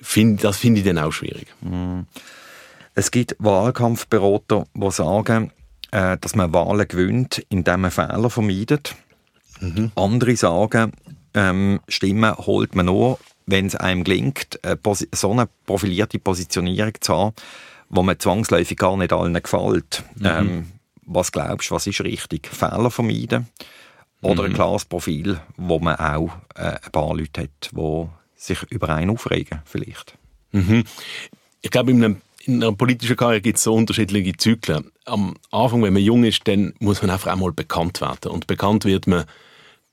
Find, 0.01 0.43
das 0.43 0.57
finde 0.57 0.81
ich 0.81 0.85
dann 0.85 0.97
auch 0.97 1.11
schwierig. 1.11 1.47
Mhm. 1.61 2.07
Es 2.95 3.11
gibt 3.11 3.35
Wahlkampfberater, 3.39 4.65
die 4.73 4.91
sagen, 4.91 5.51
äh, 5.91 6.17
dass 6.19 6.35
man 6.35 6.53
Wahlen 6.53 6.87
gewinnt, 6.87 7.45
indem 7.49 7.81
man 7.81 7.91
Fehler 7.91 8.29
vermeidet. 8.29 8.95
Mhm. 9.59 9.91
Andere 9.95 10.35
sagen, 10.35 10.91
ähm, 11.35 11.79
Stimmen 11.87 12.35
holt 12.35 12.75
man 12.75 12.87
nur, 12.87 13.19
wenn 13.45 13.67
es 13.67 13.75
einem 13.75 14.03
gelingt, 14.03 14.59
so 15.11 15.31
eine 15.31 15.47
profilierte 15.65 16.17
Positionierung 16.17 16.93
zu 16.99 17.15
haben, 17.15 17.35
wo 17.89 18.01
man 18.01 18.19
zwangsläufig 18.19 18.77
gar 18.77 18.97
nicht 18.97 19.13
allen 19.13 19.33
gefällt. 19.35 20.03
Mhm. 20.15 20.25
Ähm, 20.25 20.71
was 21.05 21.31
glaubst 21.31 21.69
du, 21.69 21.75
was 21.75 21.85
ist 21.85 22.01
richtig? 22.01 22.47
Fehler 22.47 22.89
vermeiden 22.89 23.47
oder 24.21 24.43
mhm. 24.43 24.49
ein 24.49 24.53
klares 24.53 24.85
Profil, 24.85 25.39
wo 25.57 25.79
man 25.79 25.95
auch 25.97 26.31
äh, 26.55 26.77
ein 26.83 26.91
paar 26.91 27.15
Leute 27.15 27.43
hat, 27.43 27.71
die 27.71 28.07
sich 28.35 28.63
über 28.71 28.89
einen 28.89 29.11
aufregen 29.11 29.61
vielleicht? 29.65 30.17
Mhm. 30.51 30.83
Ich 31.61 31.69
glaube, 31.69 31.91
in, 31.91 32.03
einem, 32.03 32.21
in 32.45 32.63
einer 32.63 32.73
politischen 32.73 33.15
Karriere 33.15 33.41
gibt 33.41 33.57
es 33.57 33.63
so 33.63 33.75
unterschiedliche 33.75 34.35
Zyklen. 34.37 34.91
Am 35.05 35.35
Anfang, 35.51 35.83
wenn 35.83 35.93
man 35.93 36.01
jung 36.01 36.23
ist, 36.23 36.47
dann 36.47 36.73
muss 36.79 37.01
man 37.01 37.11
einfach 37.11 37.31
einmal 37.31 37.51
bekannt 37.51 38.01
werden. 38.01 38.31
Und 38.31 38.47
bekannt 38.47 38.85
wird 38.85 39.05
man 39.05 39.25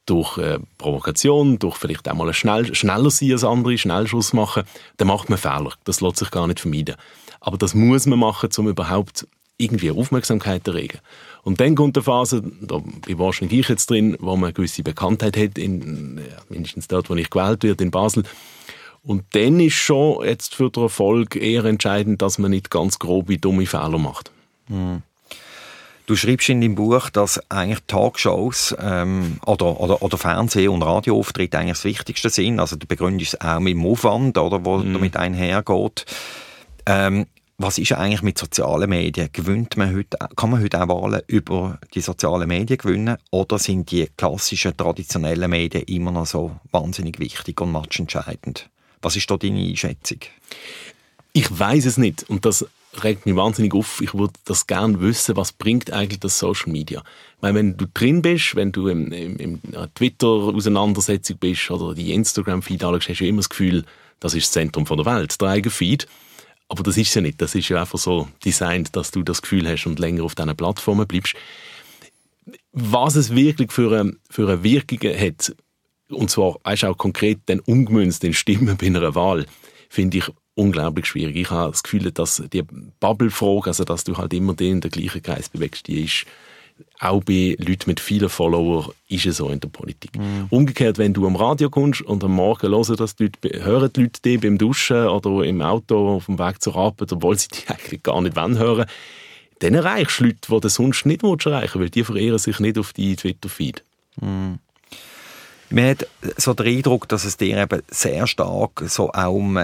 durch 0.06 0.38
äh, 0.38 0.58
Provokation, 0.78 1.58
durch 1.58 1.76
vielleicht 1.76 2.08
auch 2.08 2.14
mal 2.14 2.32
schnell, 2.34 2.74
schneller 2.74 3.10
sein 3.10 3.32
als 3.32 3.44
andere, 3.44 3.78
Schnellschuss 3.78 4.32
machen, 4.32 4.64
dann 4.96 5.08
macht 5.08 5.28
man 5.30 5.38
Fehler. 5.38 5.72
Das 5.84 6.00
lässt 6.00 6.18
sich 6.18 6.30
gar 6.30 6.46
nicht 6.46 6.60
vermeiden. 6.60 6.96
Aber 7.40 7.58
das 7.58 7.74
muss 7.74 8.06
man 8.06 8.18
machen, 8.18 8.50
um 8.56 8.68
überhaupt 8.68 9.26
irgendwie 9.58 9.90
Aufmerksamkeit 9.90 10.64
zu 10.64 10.72
erregen. 10.72 10.98
Und 11.44 11.60
dann 11.60 11.74
kommt 11.74 11.96
eine 11.96 12.04
Phase, 12.04 12.42
da 12.60 12.78
bin 12.78 13.18
wahrscheinlich 13.18 13.60
ich 13.60 13.68
jetzt 13.68 13.90
drin, 13.90 14.16
wo 14.20 14.36
man 14.36 14.44
eine 14.44 14.52
gewisse 14.52 14.82
Bekanntheit 14.82 15.36
hat, 15.36 15.58
in, 15.58 16.18
ja, 16.18 16.42
mindestens 16.48 16.88
dort, 16.88 17.10
wo 17.10 17.14
ich 17.14 17.30
gewählt 17.30 17.62
werde, 17.64 17.82
in 17.82 17.90
Basel. 17.90 18.24
Und 19.02 19.24
dann 19.32 19.58
ist 19.58 19.74
schon 19.74 20.24
jetzt 20.24 20.54
für 20.54 20.70
den 20.70 20.84
Erfolg 20.84 21.34
eher 21.34 21.64
entscheidend, 21.64 22.22
dass 22.22 22.38
man 22.38 22.52
nicht 22.52 22.70
ganz 22.70 22.98
grobe, 22.98 23.38
dumme 23.38 23.66
Fehler 23.66 23.98
macht. 23.98 24.30
Mhm. 24.68 25.02
Du 26.06 26.16
schreibst 26.16 26.48
in 26.48 26.60
deinem 26.60 26.74
Buch, 26.74 27.10
dass 27.10 27.40
eigentlich 27.50 27.78
Talkshows 27.86 28.74
ähm, 28.80 29.38
oder, 29.46 29.80
oder, 29.80 30.02
oder 30.02 30.18
Fernseh- 30.18 30.68
und 30.68 30.82
Radioauftritte 30.82 31.58
eigentlich 31.58 31.78
das 31.78 31.84
Wichtigste 31.84 32.28
sind. 32.28 32.58
Also 32.58 32.76
du 32.76 32.86
begründest 32.86 33.34
es 33.34 33.40
auch 33.40 33.60
mit 33.60 33.74
dem 33.74 33.86
Aufwand, 33.86 34.36
oder, 34.36 34.64
wo 34.64 34.78
mm. 34.78 34.92
damit 34.92 35.16
einhergeht. 35.16 36.04
Ähm, 36.86 37.26
was 37.58 37.78
ist 37.78 37.92
eigentlich 37.92 38.22
mit 38.22 38.38
sozialen 38.38 38.90
Medien? 38.90 39.28
Gewinnt 39.32 39.76
man 39.76 39.94
heute, 39.94 40.18
kann 40.34 40.50
man 40.50 40.60
heute 40.60 40.82
auch 40.82 40.88
Wahlen 40.88 41.22
über 41.28 41.78
die 41.94 42.00
sozialen 42.00 42.48
Medien 42.48 42.78
gewinnen? 42.78 43.16
Oder 43.30 43.58
sind 43.58 43.90
die 43.92 44.08
klassischen, 44.16 44.76
traditionellen 44.76 45.50
Medien 45.50 45.84
immer 45.84 46.10
noch 46.10 46.26
so 46.26 46.56
wahnsinnig 46.72 47.20
wichtig 47.20 47.60
und 47.60 47.70
matchentscheidend? 47.70 48.68
Was 49.00 49.14
ist 49.14 49.30
da 49.30 49.36
deine 49.36 49.60
Einschätzung? 49.60 50.18
Ich 51.32 51.56
weiß 51.56 51.86
es 51.86 51.98
nicht 51.98 52.28
und 52.28 52.44
das 52.44 52.66
regt 53.02 53.26
mich 53.26 53.36
wahnsinnig 53.36 53.74
auf. 53.74 54.00
Ich 54.00 54.14
würde 54.14 54.34
das 54.44 54.66
gerne 54.66 55.00
wissen, 55.00 55.36
was 55.36 55.52
bringt 55.52 55.90
eigentlich 55.90 56.20
das 56.20 56.38
Social 56.38 56.70
Media? 56.70 57.02
Ich 57.42 57.54
wenn 57.54 57.76
du 57.76 57.86
drin 57.92 58.22
bist, 58.22 58.54
wenn 58.54 58.72
du 58.72 58.88
im, 58.88 59.10
im, 59.12 59.36
im 59.36 59.60
Twitter-Auseinandersetzung 59.94 61.38
bist 61.38 61.70
oder 61.70 61.94
die 61.94 62.12
Instagram-Feed 62.12 62.84
anschaust, 62.84 63.08
hast 63.08 63.20
du 63.20 63.26
immer 63.26 63.38
das 63.38 63.48
Gefühl, 63.48 63.84
das 64.20 64.34
ist 64.34 64.46
das 64.46 64.52
Zentrum 64.52 64.84
der 64.84 65.06
Welt, 65.06 65.40
der 65.40 65.48
eigene 65.48 65.70
Feed. 65.70 66.06
Aber 66.68 66.82
das 66.82 66.96
ist 66.96 67.14
ja 67.14 67.20
nicht. 67.20 67.40
Das 67.42 67.54
ist 67.54 67.68
ja 67.68 67.80
einfach 67.80 67.98
so 67.98 68.28
designt, 68.44 68.94
dass 68.96 69.10
du 69.10 69.22
das 69.22 69.42
Gefühl 69.42 69.68
hast 69.68 69.86
und 69.86 69.98
länger 69.98 70.24
auf 70.24 70.34
diesen 70.34 70.56
Plattformen 70.56 71.06
bleibst. 71.06 71.34
Was 72.72 73.14
es 73.16 73.34
wirklich 73.34 73.72
für 73.72 73.98
eine, 73.98 74.16
für 74.30 74.48
eine 74.48 74.62
Wirkung 74.62 75.00
hat, 75.02 75.54
und 76.08 76.30
zwar 76.30 76.58
auch 76.64 76.96
konkret 76.96 77.40
dann 77.46 77.60
umgemünzt 77.60 78.24
in 78.24 78.32
Stimmen 78.32 78.76
bei 78.76 78.86
einer 78.86 79.14
Wahl, 79.14 79.46
finde 79.88 80.18
ich 80.18 80.24
unglaublich 80.54 81.06
schwierig. 81.06 81.36
Ich 81.36 81.50
habe 81.50 81.70
das 81.70 81.82
Gefühl, 81.82 82.10
dass 82.10 82.42
die 82.52 82.62
Bubble-Frage, 83.00 83.68
also 83.68 83.84
dass 83.84 84.04
du 84.04 84.16
halt 84.16 84.34
immer 84.34 84.54
den 84.54 84.74
in 84.74 84.80
der 84.80 84.90
gleichen 84.90 85.22
Kreis 85.22 85.48
bewegst, 85.48 85.86
die 85.86 86.04
ist 86.04 86.26
auch 86.98 87.22
bei 87.22 87.56
Leuten 87.58 87.90
mit 87.90 88.00
vielen 88.00 88.28
Followern 88.28 88.92
ist 89.08 89.26
es 89.26 89.36
so 89.36 89.48
in 89.48 89.60
der 89.60 89.68
Politik. 89.68 90.16
Mhm. 90.16 90.46
Umgekehrt, 90.50 90.98
wenn 90.98 91.12
du 91.12 91.26
am 91.26 91.36
Radio 91.36 91.70
kommst 91.70 92.02
und 92.02 92.24
am 92.24 92.32
Morgen 92.32 92.68
hören, 92.68 92.96
dass 92.96 93.16
die 93.16 93.24
Leute, 93.24 93.64
hören 93.64 93.90
die 93.94 94.02
Leute 94.02 94.22
dich 94.22 94.40
beim 94.40 94.58
Duschen 94.58 95.06
oder 95.06 95.44
im 95.44 95.62
Auto 95.62 96.16
auf 96.16 96.26
dem 96.26 96.38
Weg 96.38 96.62
zur 96.62 96.76
Arbeit, 96.76 97.12
obwohl 97.12 97.38
sie 97.38 97.48
dich 97.52 97.68
eigentlich 97.68 98.02
gar 98.02 98.20
nicht 98.20 98.36
wollen 98.36 98.58
hören, 98.58 98.86
dann 99.58 99.74
erreichst 99.74 100.20
du 100.20 100.24
Leute, 100.24 100.38
die 100.48 100.60
du 100.60 100.68
sonst 100.68 101.06
nicht 101.06 101.22
erreichen 101.22 101.46
willst, 101.46 101.76
weil 101.76 101.90
die 101.90 102.04
verehren 102.04 102.38
sich 102.38 102.58
nicht 102.58 102.78
auf 102.78 102.92
deinen 102.92 103.16
Twitter-Feed. 103.16 103.84
Mhm. 104.20 104.58
Man 105.70 105.88
hat 105.88 106.06
so 106.36 106.52
den 106.52 106.66
Eindruck, 106.66 107.08
dass 107.08 107.24
es 107.24 107.36
dir 107.36 107.56
eben 107.56 107.82
sehr 107.88 108.26
stark 108.26 108.82
so 108.86 109.10
auch 109.10 109.32
um 109.32 109.58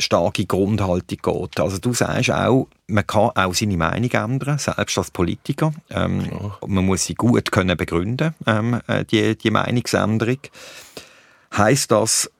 starke 0.00 0.46
Grundhaltung 0.46 1.18
geht. 1.22 1.60
Also 1.60 1.78
du 1.78 1.92
sagst 1.92 2.30
auch, 2.30 2.68
man 2.86 3.06
kann 3.06 3.30
auch 3.34 3.54
seine 3.54 3.76
Meinung 3.76 4.10
ändern, 4.10 4.58
selbst 4.58 4.98
als 4.98 5.10
Politiker. 5.10 5.72
Ähm, 5.90 6.26
ja. 6.30 6.58
Man 6.66 6.86
muss 6.86 7.04
sie 7.04 7.14
gut 7.14 7.52
können 7.52 7.76
begründen, 7.76 8.34
ähm, 8.46 8.80
äh, 8.86 9.04
die, 9.04 9.36
die 9.36 9.50
Meinungsänderung. 9.50 10.38
Heißt 11.56 11.90
das 11.90 12.30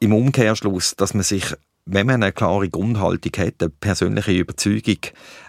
im 0.00 0.12
Umkehrschluss, 0.12 0.96
dass 0.96 1.14
man 1.14 1.22
sich, 1.22 1.44
wenn 1.86 2.06
man 2.06 2.22
eine 2.22 2.32
klare 2.32 2.68
Grundhaltung 2.68 3.32
hat, 3.36 3.54
eine 3.60 3.70
persönliche 3.70 4.32
Überzeugung, 4.32 4.98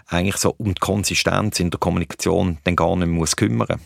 eigentlich 0.08 0.36
so 0.36 0.54
um 0.58 0.74
die 0.74 0.80
Konsistenz 0.80 1.60
in 1.60 1.70
der 1.70 1.80
Kommunikation 1.80 2.58
dann 2.64 2.76
gar 2.76 2.96
nicht 2.96 3.06
mehr 3.06 3.18
muss 3.18 3.36
kümmern 3.36 3.80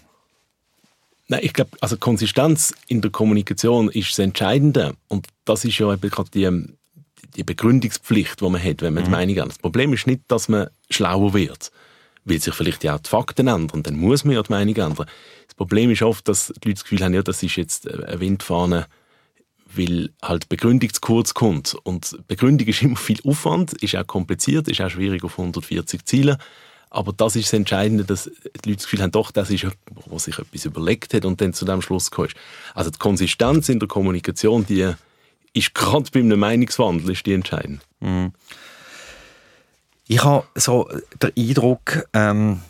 Nein, 1.29 1.41
ich 1.43 1.53
glaube, 1.53 1.71
also 1.81 1.97
Konsistenz 1.97 2.73
in 2.87 3.01
der 3.01 3.11
Kommunikation 3.11 3.91
ist 3.91 4.11
das 4.11 4.21
Entscheidende. 4.21 4.95
Und 5.09 5.27
das 5.45 5.65
ist 5.65 5.79
ja 5.79 5.93
eben 5.93 6.09
gerade 6.09 6.31
die, 6.31 6.47
die 7.37 7.45
Begründungspflicht, 7.45 8.41
die 8.41 8.49
man 8.49 8.63
hat, 8.63 8.83
wenn 8.83 8.95
man 8.95 9.03
mhm. 9.03 9.07
die 9.07 9.11
Meinung 9.11 9.41
hat. 9.41 9.49
Das 9.49 9.59
Problem 9.59 9.93
ist 9.93 10.07
nicht, 10.07 10.23
dass 10.29 10.49
man 10.49 10.69
schlauer 10.91 11.35
wird, 11.35 11.71
weil 12.25 12.41
sich 12.41 12.55
vielleicht 12.55 12.85
ja 12.85 12.97
auch 12.97 13.01
die 13.01 13.11
Fakten 13.11 13.49
ändern. 13.49 13.83
Dann 13.83 13.97
muss 13.97 14.25
man 14.25 14.35
ja 14.35 14.43
die 14.43 14.53
Meinung 14.53 14.77
ändern. 14.77 15.07
Das 15.47 15.55
Problem 15.57 15.91
ist 15.91 16.03
oft, 16.03 16.27
dass 16.29 16.49
die 16.49 16.69
Leute 16.69 16.75
das 16.75 16.85
Gefühl 16.85 17.05
haben, 17.05 17.15
ja, 17.15 17.23
das 17.23 17.43
ist 17.43 17.57
jetzt 17.57 17.91
eine 17.91 18.21
Windfahne, 18.21 18.87
weil 19.75 20.11
halt 20.23 20.49
Begründung 20.49 20.93
zu 20.93 21.01
kurz 21.01 21.35
kommt. 21.35 21.77
Und 21.83 22.17
Begründung 22.29 22.67
ist 22.69 22.83
immer 22.83 22.97
viel 22.97 23.21
Aufwand, 23.25 23.73
ist 23.75 23.97
auch 23.97 24.07
kompliziert, 24.07 24.69
ist 24.69 24.81
auch 24.81 24.91
schwierig 24.91 25.25
auf 25.25 25.39
140 25.39 26.05
Ziele. 26.05 26.39
Aber 26.89 27.13
das 27.13 27.37
ist 27.37 27.47
das 27.47 27.53
Entscheidende, 27.53 28.05
dass 28.05 28.25
die 28.25 28.71
Leute 28.71 28.77
das 28.77 28.85
Gefühl 28.85 29.03
haben, 29.03 29.11
doch, 29.11 29.31
das 29.31 29.51
ist 29.51 29.63
jemand, 29.63 29.79
der 30.11 30.19
sich 30.19 30.39
etwas 30.39 30.65
überlegt 30.65 31.15
hat 31.15 31.25
und 31.25 31.41
dann 31.41 31.53
zu 31.53 31.65
dem 31.65 31.83
Schluss 31.83 32.11
gekommen 32.11 32.29
ist. 32.29 32.37
Also 32.75 32.91
die 32.91 32.99
Konsistenz 32.99 33.69
in 33.69 33.81
der 33.81 33.89
Kommunikation, 33.89 34.65
die 34.65 34.95
ist 35.57 35.75
gerade 35.75 36.11
bei 36.13 36.21
einem 36.21 36.39
Meinungswandel 36.39 37.11
ist 37.11 37.27
die 37.27 37.33
entscheidend. 37.33 37.83
Mhm. 38.01 38.33
Ich 40.07 40.23
habe 40.23 40.47
so 40.55 40.89
den 41.21 41.33
Eindruck, 41.37 42.07
ähm, 42.13 42.61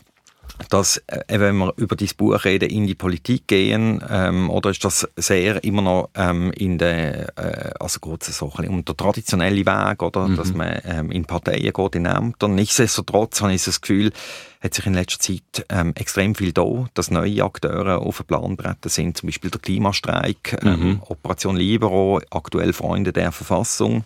dass, 0.70 0.98
äh, 1.06 1.22
wenn 1.28 1.56
wir 1.58 1.72
über 1.76 1.96
dieses 1.96 2.14
Buch 2.14 2.44
reden, 2.44 2.70
in 2.70 2.86
die 2.86 2.94
Politik 2.94 3.46
gehen, 3.46 4.02
ähm, 4.08 4.50
oder 4.50 4.70
ist 4.70 4.84
das 4.84 5.08
sehr 5.16 5.62
immer 5.64 5.82
noch 5.82 6.10
ähm, 6.14 6.50
in 6.52 6.78
der, 6.78 7.36
äh, 7.38 7.70
also 7.78 8.00
geht 8.00 8.28
es 8.28 8.38
so 8.38 8.52
ein 8.56 8.68
um 8.68 8.84
den 8.84 8.96
traditionellen 8.96 9.66
Weg, 9.66 10.02
oder, 10.02 10.28
mhm. 10.28 10.36
dass 10.36 10.52
man 10.52 10.80
ähm, 10.84 11.10
in 11.10 11.24
Parteien 11.24 11.72
geht, 11.72 11.94
in 11.94 12.06
Ämtern. 12.06 12.54
Nichtsdestotrotz 12.54 13.40
habe 13.40 13.54
ich 13.54 13.64
das 13.64 13.80
Gefühl, 13.80 14.12
hat 14.60 14.74
sich 14.74 14.86
in 14.86 14.94
letzter 14.94 15.20
Zeit 15.20 15.66
ähm, 15.68 15.92
extrem 15.94 16.34
viel 16.34 16.52
da, 16.52 16.86
dass 16.94 17.10
neue 17.10 17.44
Akteure 17.44 17.98
auf 17.98 18.18
den 18.18 18.26
Plan 18.26 18.56
bretten 18.56 18.90
sind, 18.90 19.16
zum 19.16 19.28
Beispiel 19.28 19.50
der 19.50 19.60
Klimastreik, 19.60 20.58
ähm, 20.64 20.80
mhm. 20.80 21.02
Operation 21.02 21.56
Libero, 21.56 22.20
aktuell 22.30 22.72
Freunde 22.72 23.12
der 23.12 23.32
Verfassung. 23.32 24.04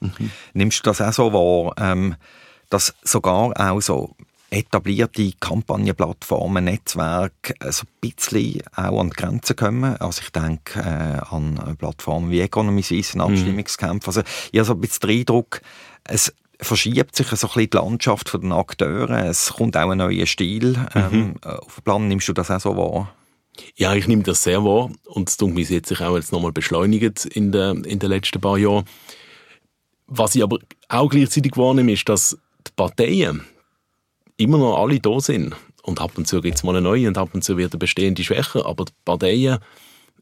Mhm. 0.00 0.30
Nimmst 0.52 0.80
du 0.80 0.90
das 0.90 1.00
auch 1.00 1.12
so 1.12 1.32
wahr, 1.32 1.74
ähm, 1.78 2.16
dass 2.68 2.94
sogar 3.02 3.52
auch 3.58 3.80
so 3.80 4.16
etablierte 4.54 5.32
Kampagnenplattformen, 5.40 6.64
Netzwerke 6.64 7.54
äh, 7.60 7.72
so 7.72 7.84
ein 7.84 8.00
bisschen 8.00 8.62
auch 8.74 9.00
an 9.00 9.10
die 9.10 9.16
Grenzen 9.16 9.56
kommen. 9.56 9.96
Also 9.96 10.22
ich 10.22 10.30
denke 10.30 10.80
äh, 10.80 11.34
an 11.34 11.76
Plattformen 11.78 12.30
wie 12.30 12.40
Economy 12.40 12.82
Suisse, 12.82 13.16
mhm. 13.16 13.22
Abstimmungskämpfe. 13.22 14.08
Also 14.08 14.22
ich 14.52 14.58
habe 14.58 14.66
so 14.66 14.74
ein 14.74 14.80
bisschen 14.80 15.08
den 15.08 15.20
Eindruck, 15.20 15.60
es 16.04 16.32
verschiebt 16.60 17.16
sich 17.16 17.26
so 17.26 17.32
ein 17.32 17.52
bisschen 17.52 17.70
die 17.70 17.76
Landschaft 17.76 18.28
von 18.28 18.40
den 18.40 18.52
Akteuren. 18.52 19.16
Es 19.16 19.52
kommt 19.52 19.76
auch 19.76 19.90
ein 19.90 19.98
neuer 19.98 20.26
Stil 20.26 20.76
ähm, 20.94 21.12
mhm. 21.12 21.36
auf 21.42 21.74
den 21.76 21.84
Plan. 21.84 22.08
Nimmst 22.08 22.28
du 22.28 22.32
das 22.32 22.50
auch 22.50 22.60
so 22.60 22.76
wahr? 22.76 23.14
Ja, 23.76 23.94
ich 23.94 24.08
nehme 24.08 24.22
das 24.22 24.42
sehr 24.42 24.64
wahr 24.64 24.90
und 25.04 25.28
es 25.28 25.36
tut 25.36 25.54
mich 25.54 25.70
jetzt 25.70 25.88
sich 25.88 26.00
auch 26.00 26.16
jetzt 26.16 26.32
nochmal 26.32 26.52
beschleunigt 26.52 27.24
in, 27.26 27.52
der, 27.52 27.70
in 27.70 27.98
den 27.98 28.10
letzten 28.10 28.40
paar 28.40 28.58
Jahren. 28.58 28.84
Was 30.06 30.34
ich 30.34 30.42
aber 30.42 30.58
auch 30.88 31.08
gleichzeitig 31.08 31.56
wahrnehme, 31.56 31.92
ist, 31.92 32.08
dass 32.08 32.36
die 32.66 32.72
Parteien, 32.76 33.44
immer 34.36 34.58
noch 34.58 34.78
alle 34.78 35.00
da 35.00 35.20
sind. 35.20 35.54
Und 35.82 36.00
ab 36.00 36.12
und 36.16 36.26
zu 36.26 36.40
gibt 36.40 36.56
es 36.56 36.64
mal 36.64 36.76
eine 36.76 36.80
neue 36.80 37.08
und 37.08 37.18
ab 37.18 37.30
und 37.34 37.44
zu 37.44 37.56
wird 37.56 37.72
eine 37.72 37.78
bestehende 37.78 38.24
schwächer. 38.24 38.66
Aber 38.66 38.86
die 38.86 38.92
Parteien 39.04 39.58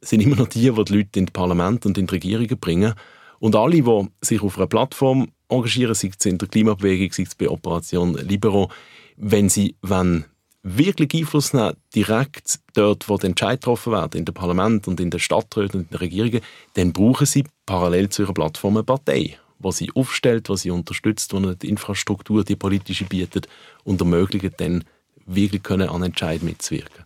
sind 0.01 0.21
immer 0.21 0.37
noch 0.37 0.49
die, 0.49 0.71
die 0.71 0.85
die 0.85 0.97
Leute 0.97 1.19
in 1.19 1.27
das 1.27 1.33
Parlament 1.33 1.87
und 1.87 1.97
in 1.99 2.07
die 2.07 2.15
Regierungen 2.15 2.59
bringen. 2.59 2.95
Und 3.39 3.57
alle, 3.57 3.83
die 3.83 4.09
sich 4.21 4.43
auf 4.43 4.57
einer 4.57 4.67
Plattform 4.67 5.29
engagieren, 5.49 5.95
sei 5.95 6.11
es 6.17 6.27
in 6.27 6.39
der 6.39 6.49
Klimabewegung, 6.49 7.13
sei 7.13 7.23
es 7.25 7.35
bei 7.35 7.49
Operation 7.49 8.15
Libero, 8.15 8.71
wenn 9.17 9.49
sie 9.49 9.77
wenn 9.83 10.25
wirklich 10.63 11.15
Einfluss 11.15 11.53
nehmen, 11.53 11.75
direkt 11.95 12.61
dort, 12.75 13.09
wo 13.09 13.19
der 13.19 13.31
Entscheid 13.31 13.61
getroffen 13.61 13.93
wird, 13.93 14.15
in 14.15 14.25
dem 14.25 14.35
Parlament 14.35 14.87
und 14.87 15.01
in 15.01 15.11
den 15.11 15.21
Stadträten 15.21 15.81
und 15.81 15.87
in 15.87 15.91
den 15.91 15.99
Regierungen, 15.99 16.41
dann 16.75 16.93
brauchen 16.93 17.27
sie 17.27 17.45
parallel 17.67 18.09
zu 18.09 18.23
ihrer 18.23 18.35
Plattform 18.35 18.77
eine 18.77 18.85
Partei 18.85 19.39
was 19.63 19.79
sie 19.79 19.91
aufstellt, 19.95 20.49
was 20.49 20.63
sie 20.63 20.71
unterstützt, 20.71 21.33
was 21.33 21.59
die 21.59 21.69
Infrastruktur, 21.69 22.45
die 22.45 22.57
politische 22.57 23.05
bietet 23.05 23.49
und 23.85 24.01
ermöglicht 24.01 24.61
dann 24.61 24.85
wirklich 25.27 25.63
können 25.63 25.89
an 25.89 26.03
Entscheid 26.03 26.43
mitzuwirken. 26.43 27.05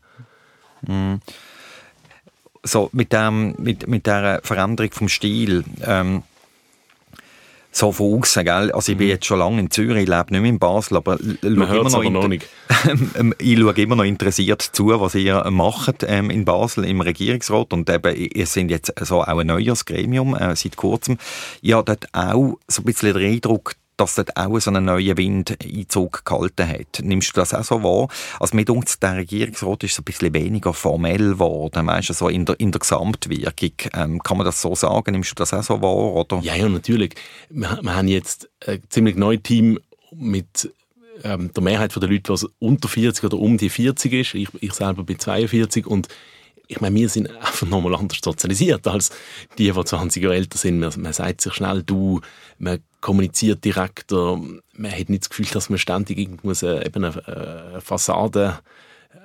Mm. 0.83 1.15
So, 2.63 2.91
mit, 2.93 3.13
dem, 3.13 3.55
mit, 3.59 3.87
mit 3.87 4.07
der 4.07 4.41
Veränderung 4.43 4.91
vom 4.91 5.09
Stil, 5.09 5.65
ähm, 5.85 6.25
so 7.76 7.92
von 7.92 8.18
außen, 8.18 8.45
gell? 8.45 8.73
Also 8.73 8.92
ich 8.92 8.99
bin 8.99 9.06
mhm. 9.06 9.12
jetzt 9.12 9.26
schon 9.26 9.38
lange 9.38 9.61
in 9.61 9.71
Zürich, 9.71 10.04
ich 10.04 10.09
lebe 10.09 10.26
nicht 10.30 10.40
mehr 10.40 10.50
in 10.50 10.59
Basel, 10.59 10.97
aber, 10.97 11.18
immer 11.42 11.66
noch, 11.66 12.11
noch 12.11 12.28
nicht. 12.28 12.47
Ähm, 13.16 13.35
ich 13.38 13.59
schaue 13.59 13.73
immer 13.73 13.97
noch 13.97 14.04
interessiert 14.04 14.62
zu, 14.62 14.88
was 14.88 15.14
ihr 15.14 15.45
macht 15.50 16.04
ähm, 16.06 16.30
in 16.30 16.45
Basel 16.45 16.85
im 16.85 17.00
Regierungsrat 17.00 17.73
und 17.73 17.88
eben, 17.90 18.14
ihr 18.14 18.47
sind 18.47 18.71
jetzt 18.71 18.92
so 19.00 19.23
auch 19.23 19.38
ein 19.38 19.47
neues 19.47 19.85
Gremium 19.85 20.35
äh, 20.35 20.54
seit 20.54 20.76
kurzem. 20.76 21.18
Ich 21.62 21.73
habe 21.73 21.85
dort 21.85 22.06
auch 22.12 22.59
so 22.68 22.83
ein 22.83 22.85
bisschen 22.85 23.14
den 23.14 23.33
Eindruck, 23.33 23.75
dass 23.97 24.15
dort 24.15 24.37
auch 24.37 24.59
so 24.59 24.71
einen 24.71 24.85
neuen 24.85 25.17
Wind 25.17 25.57
Einzug 25.62 26.25
gehalten 26.25 26.69
hat. 26.69 27.00
Nimmst 27.03 27.37
du 27.37 27.41
das 27.41 27.55
auch 27.55 27.65
so 27.65 27.83
wahr? 27.83 28.09
Also 28.38 28.55
mit 28.57 28.69
uns, 28.69 28.99
der 28.99 29.17
Regierungsrat 29.17 29.85
ist 29.85 29.95
so 29.95 30.03
ein 30.03 30.05
bisschen 30.05 30.35
weniger 30.35 30.75
formell 30.75 31.31
geworden, 31.31 31.87
weißt 31.87 32.11
du, 32.11 32.12
so 32.12 32.29
in 32.29 32.45
der, 32.45 32.59
in 32.61 32.73
der 32.73 32.81
Gesamtwirkung. 32.81 33.73
Ähm, 33.95 34.23
kann 34.23 34.37
man 34.37 34.45
das 34.45 34.61
so 34.61 34.75
sagen? 34.75 35.12
Nimmst 35.12 35.31
du 35.31 35.35
das 35.35 35.55
auch 35.55 35.62
so 35.62 35.81
wahr? 35.81 36.15
Oder? 36.15 36.41
Ja, 36.43 36.55
ja, 36.55 36.69
natürlich. 36.69 37.15
Wir, 37.49 37.79
wir 37.83 37.95
haben 37.95 38.09
jetzt 38.09 38.49
ein 38.67 38.83
ziemlich 38.88 39.17
neues 39.17 39.43
Team 39.43 39.79
mit 40.12 40.71
ähm, 41.25 41.53
der 41.55 41.62
Mehrheit 41.62 41.95
der 41.95 42.09
Leute, 42.09 42.35
die 42.35 42.47
unter 42.59 42.88
40 42.88 43.25
oder 43.25 43.38
um 43.38 43.57
die 43.57 43.71
40 43.71 44.12
ist. 44.12 44.35
Ich, 44.35 44.49
ich 44.61 44.73
selber 44.73 45.05
bin 45.05 45.19
42 45.19 45.87
und 45.87 46.09
ich 46.68 46.80
meine, 46.80 46.96
wir 46.96 47.08
sind 47.08 47.30
einfach 47.30 47.66
nochmal 47.66 47.94
anders 47.94 48.18
sozialisiert 48.23 48.87
als 48.87 49.11
die, 49.58 49.70
die 49.70 49.85
20 49.85 50.23
Jahre 50.23 50.37
älter 50.37 50.58
sind. 50.58 50.78
Man, 50.78 50.92
man 50.99 51.12
sagt 51.12 51.40
sich 51.40 51.54
schnell 51.54 51.82
du, 51.82 52.20
man 52.58 52.80
kommuniziert 53.00 53.64
direkter, 53.64 54.37
man 54.73 54.92
hat 54.92 55.08
nicht 55.08 55.23
das 55.23 55.30
Gefühl, 55.30 55.46
dass 55.52 55.70
man 55.70 55.78
ständig 55.78 56.18
irgendwo 56.18 56.49
eine, 56.49 56.85
eben 56.85 57.04
eine, 57.04 57.28
eine 57.28 57.80
Fassade 57.80 58.58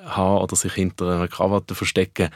haben 0.05 0.43
oder 0.43 0.55
sich 0.55 0.73
hinter 0.73 1.07
einer 1.07 1.27
Krawatte 1.27 1.75
verstecken. 1.75 2.29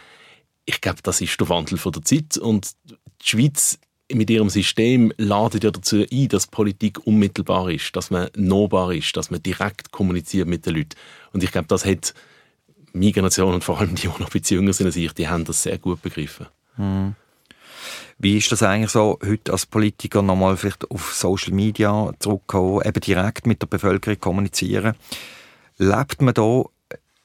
Ich 0.66 0.82
glaube, 0.82 1.00
das 1.04 1.22
ist 1.22 1.40
der 1.40 1.50
Wandel 1.50 1.78
von 1.78 1.92
der 1.92 2.04
Zeit 2.04 2.38
und 2.38 2.72
die 2.88 3.30
Schweiz 3.30 3.80
mit 4.12 4.30
ihrem 4.30 4.50
System 4.50 5.12
ladet 5.18 5.64
ja 5.64 5.72
dazu 5.72 6.06
ein, 6.12 6.28
dass 6.30 6.48
Politik 6.48 7.06
unmittelbar 7.06 7.72
ist, 7.72 7.96
dass 7.96 8.12
man 8.12 8.30
nahbar 8.36 8.94
ist, 8.94 9.16
dass 9.18 9.32
man 9.32 9.42
direkt 9.42 9.92
kommuniziert 9.92 10.48
mit 10.48 10.66
den 10.66 10.76
Leuten. 10.76 10.96
Und 11.34 11.44
ich 11.44 11.52
glaube, 11.52 11.68
das 11.68 11.86
hat 11.86 12.14
meine 12.96 13.12
Generation 13.12 13.54
und 13.54 13.64
vor 13.64 13.80
allem 13.80 13.96
die, 13.96 14.04
die 14.04 14.08
noch 14.08 14.20
ein 14.20 14.28
bisschen 14.32 14.58
jünger 14.58 14.74
sind 14.74 14.88
als 14.88 14.96
ich, 14.96 15.14
die 15.14 15.28
haben 15.28 15.46
das 15.46 15.64
sehr 15.64 15.78
gut 15.78 16.02
begriffen. 16.02 16.48
Hm. 16.76 17.16
Wie 18.18 18.38
ist 18.38 18.52
das 18.52 18.64
eigentlich 18.64 18.92
so, 18.92 19.20
heute 19.26 19.52
als 19.52 19.66
Politiker 19.66 20.22
nochmal 20.22 20.56
vielleicht 20.56 20.90
auf 20.90 21.14
Social 21.14 21.54
Media 21.54 22.12
zurückkommen, 22.20 22.82
eben 22.86 23.02
direkt 23.02 23.46
mit 23.46 23.62
der 23.62 23.68
Bevölkerung 23.68 24.20
kommunizieren? 24.20 24.96
Lebt 25.78 26.22
man 26.22 26.34
da 26.34 26.64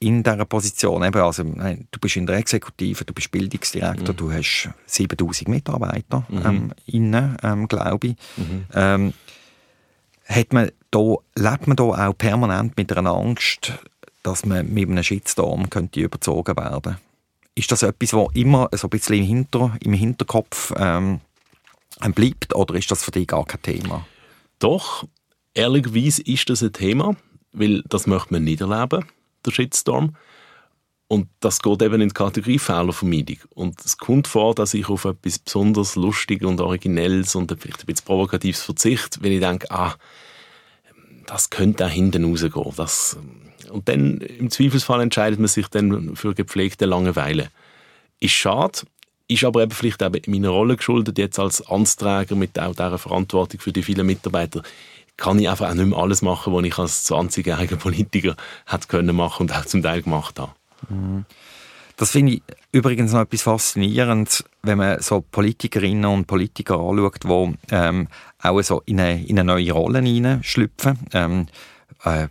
in 0.00 0.22
dieser 0.22 0.44
Position, 0.46 1.04
eben, 1.04 1.20
also, 1.20 1.44
nein, 1.44 1.86
du 1.90 2.00
bist 2.00 2.16
in 2.16 2.26
der 2.26 2.38
Exekutive, 2.38 3.04
du 3.04 3.12
bist 3.12 3.30
Bildungsdirektor, 3.30 4.14
mhm. 4.14 4.16
du 4.16 4.32
hast 4.32 4.70
7000 4.86 5.48
Mitarbeiter 5.48 6.26
mhm. 6.28 6.42
ähm, 6.44 6.72
innen, 6.86 7.36
ähm, 7.42 7.68
glaube 7.68 8.08
ich. 8.08 8.16
Mhm. 8.36 8.64
Ähm, 8.74 9.12
hat 10.26 10.52
man 10.52 10.70
da, 10.90 11.16
lebt 11.36 11.66
man 11.66 11.76
da 11.76 11.84
auch 11.84 12.16
permanent 12.16 12.76
mit 12.76 12.96
einer 12.96 13.10
Angst, 13.10 13.72
dass 14.22 14.44
man 14.44 14.72
mit 14.72 14.88
einem 14.88 15.02
Shitstorm 15.02 15.70
könnte 15.70 16.00
überzogen 16.00 16.56
werden 16.56 16.98
Ist 17.54 17.72
das 17.72 17.82
etwas, 17.82 18.12
was 18.12 18.28
immer 18.34 18.68
so 18.72 18.86
ein 18.86 18.90
bisschen 18.90 19.16
im, 19.16 19.24
Hinter, 19.24 19.76
im 19.80 19.92
Hinterkopf 19.92 20.72
ähm, 20.76 21.20
bleibt 22.14 22.54
oder 22.54 22.74
ist 22.74 22.90
das 22.90 23.02
für 23.02 23.10
dich 23.10 23.26
gar 23.26 23.44
kein 23.44 23.62
Thema? 23.62 24.06
Doch, 24.58 25.06
ehrlicherweise 25.54 26.22
ist 26.22 26.50
das 26.50 26.62
ein 26.62 26.72
Thema, 26.72 27.16
weil 27.52 27.82
das 27.88 28.06
möchte 28.06 28.34
man 28.34 28.44
nicht 28.44 28.60
erleben 28.60 29.04
der 29.44 29.50
Shitstorm. 29.50 30.16
Und 31.08 31.28
das 31.40 31.60
geht 31.60 31.82
eben 31.82 32.00
in 32.00 32.10
die 32.10 32.14
Kategorie 32.14 32.60
Fehlervermeidung. 32.60 33.38
Und 33.54 33.84
es 33.84 33.98
kommt 33.98 34.28
vor, 34.28 34.54
dass 34.54 34.74
ich 34.74 34.88
auf 34.88 35.04
etwas 35.04 35.40
besonders 35.40 35.96
Lustiges 35.96 36.46
und 36.46 36.60
Originelles 36.60 37.34
und 37.34 37.50
vielleicht 37.58 37.80
ein 37.80 37.86
bisschen 37.86 38.06
Provokatives 38.06 38.62
verzichte, 38.62 39.20
wenn 39.20 39.32
ich 39.32 39.40
denke, 39.40 39.68
ah, 39.72 39.96
das 41.26 41.50
könnte 41.50 41.78
da 41.78 41.88
hinten 41.88 42.24
rausgehen. 42.24 42.72
Das, 42.76 43.16
und 43.70 43.88
dann, 43.88 44.18
im 44.18 44.50
Zweifelsfall, 44.50 45.00
entscheidet 45.00 45.38
man 45.38 45.48
sich 45.48 45.68
dann 45.68 46.16
für 46.16 46.34
gepflegte 46.34 46.86
Langeweile. 46.86 47.48
Ist 48.20 48.32
schade, 48.32 48.80
ist 49.28 49.44
aber 49.44 49.62
eben 49.62 49.70
vielleicht 49.70 50.02
auch 50.02 50.12
in 50.12 50.32
meiner 50.32 50.50
Rolle 50.50 50.76
geschuldet, 50.76 51.18
jetzt 51.18 51.38
als 51.38 51.66
Amtsträger 51.66 52.34
mit 52.34 52.58
auch 52.58 52.72
dieser 52.72 52.98
Verantwortung 52.98 53.60
für 53.60 53.72
die 53.72 53.82
vielen 53.82 54.06
Mitarbeiter 54.06 54.62
kann 55.20 55.38
ich 55.38 55.48
einfach 55.48 55.70
auch 55.70 55.74
nicht 55.74 55.86
mehr 55.86 55.98
alles 55.98 56.22
machen, 56.22 56.52
was 56.52 56.64
ich 56.64 56.78
als 56.78 57.10
20-jähriger 57.10 57.76
Politiker 57.76 58.36
hätte 58.66 58.88
können 58.88 59.14
machen 59.14 59.42
und 59.42 59.54
auch 59.54 59.66
zum 59.66 59.82
Teil 59.82 60.02
gemacht 60.02 60.38
habe. 60.38 60.52
Das 61.96 62.10
finde 62.12 62.32
ich 62.32 62.42
übrigens 62.72 63.12
noch 63.12 63.20
etwas 63.20 63.42
Faszinierendes, 63.42 64.44
wenn 64.62 64.78
man 64.78 65.00
so 65.02 65.20
Politikerinnen 65.20 66.06
und 66.06 66.26
Politiker 66.26 66.80
anschaut, 66.80 67.22
die 67.24 67.54
ähm, 67.70 68.08
auch 68.42 68.62
so 68.62 68.82
in 68.86 68.98
eine, 68.98 69.22
in 69.22 69.38
eine 69.38 69.52
neue 69.52 69.72
Rolle 69.72 70.00
hineinschlüpfen. 70.00 70.98
Ähm, 71.12 71.46
äh, 72.04 72.28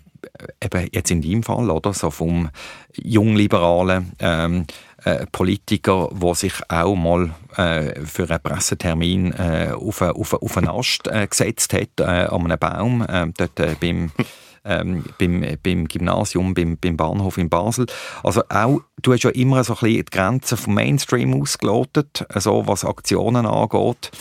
eben 0.63 0.87
jetzt 0.91 1.11
in 1.11 1.21
deinem 1.21 1.43
Fall, 1.43 1.69
oder? 1.69 1.93
So 1.93 2.11
vom 2.11 2.49
Jungliberalen 2.95 4.11
ähm, 4.19 4.65
äh, 5.03 5.25
Politiker, 5.31 6.09
der 6.11 6.35
sich 6.35 6.53
auch 6.67 6.95
mal 6.95 7.31
äh, 7.55 8.05
für 8.05 8.29
einen 8.29 8.41
Pressetermin 8.41 9.33
äh, 9.33 9.71
auf, 9.73 10.01
auf, 10.01 10.33
auf 10.33 10.57
einen 10.57 10.69
Ast 10.69 11.07
äh, 11.07 11.27
gesetzt 11.27 11.73
hat, 11.73 11.99
äh, 11.99 12.03
an 12.03 12.45
einem 12.45 12.59
Baum, 12.59 13.01
äh, 13.01 13.27
dort 13.37 13.79
beim, 13.79 14.11
ähm, 14.65 15.05
beim, 15.17 15.45
beim 15.63 15.87
Gymnasium, 15.87 16.53
beim, 16.53 16.77
beim 16.77 16.97
Bahnhof 16.97 17.37
in 17.37 17.49
Basel. 17.49 17.85
Also 18.23 18.43
auch, 18.49 18.81
du 19.01 19.13
hast 19.13 19.23
ja 19.23 19.29
immer 19.31 19.63
so 19.63 19.73
ein 19.73 19.79
bisschen 19.79 20.05
die 20.05 20.17
Grenzen 20.17 20.57
vom 20.57 20.73
Mainstream 20.73 21.41
ausgelotet, 21.41 22.25
so 22.35 22.67
was 22.67 22.83
Aktionen 22.83 23.45
angeht. 23.45 24.11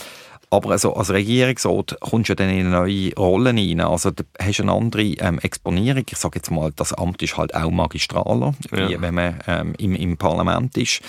Aber 0.51 0.71
also 0.71 0.95
als 0.95 1.11
Regierungsrat 1.11 1.97
kommst 1.99 2.29
du 2.29 2.35
dann 2.35 2.49
in 2.49 2.65
eine 2.65 2.69
neue 2.69 3.13
Rolle 3.15 3.51
rein. 3.51 3.81
Also 3.81 4.09
du 4.09 4.23
hast 4.39 4.59
eine 4.59 4.71
andere 4.71 5.03
ähm, 5.03 5.37
Exponierung. 5.39 6.03
Ich 6.09 6.17
sage 6.17 6.39
jetzt 6.39 6.49
mal, 6.49 6.71
das 6.75 6.93
Amt 6.93 7.21
ist 7.21 7.37
halt 7.37 7.53
auch 7.53 7.69
magistraler, 7.69 8.55
ja. 8.71 8.89
wie 8.89 8.99
wenn 8.99 9.13
man 9.13 9.39
ähm, 9.45 9.75
im, 9.77 9.95
im 9.95 10.17
Parlament 10.17 10.75
ist. 10.77 11.01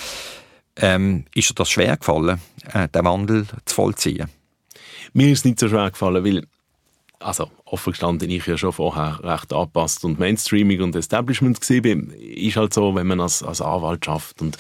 Ähm, 0.77 1.25
ist 1.35 1.51
dir 1.51 1.55
das 1.55 1.71
schwer 1.71 1.97
gefallen, 1.97 2.41
äh, 2.73 2.89
den 2.89 3.05
Wandel 3.05 3.47
zu 3.65 3.75
vollziehen? 3.75 4.29
Mir 5.15 5.33
ist 5.33 5.41
es 5.41 5.45
nicht 5.45 5.59
so 5.59 5.69
schwer 5.69 5.91
gefallen, 5.91 6.25
weil 6.25 6.47
also 7.19 7.51
offen 7.67 7.93
gestanden, 7.93 8.31
ich 8.31 8.47
ja 8.47 8.57
schon 8.57 8.73
vorher 8.73 9.21
recht 9.23 9.53
angepasst 9.53 10.05
und 10.05 10.19
Mainstreaming 10.19 10.81
und 10.81 10.97
Establishment 10.97 11.61
gesehen 11.61 11.83
bin, 11.83 12.11
ist 12.11 12.57
halt 12.57 12.73
so, 12.73 12.95
wenn 12.95 13.07
man 13.07 13.21
als, 13.21 13.43
als 13.43 13.61
Anwalt 13.61 14.05
schafft 14.05 14.41
und 14.41 14.57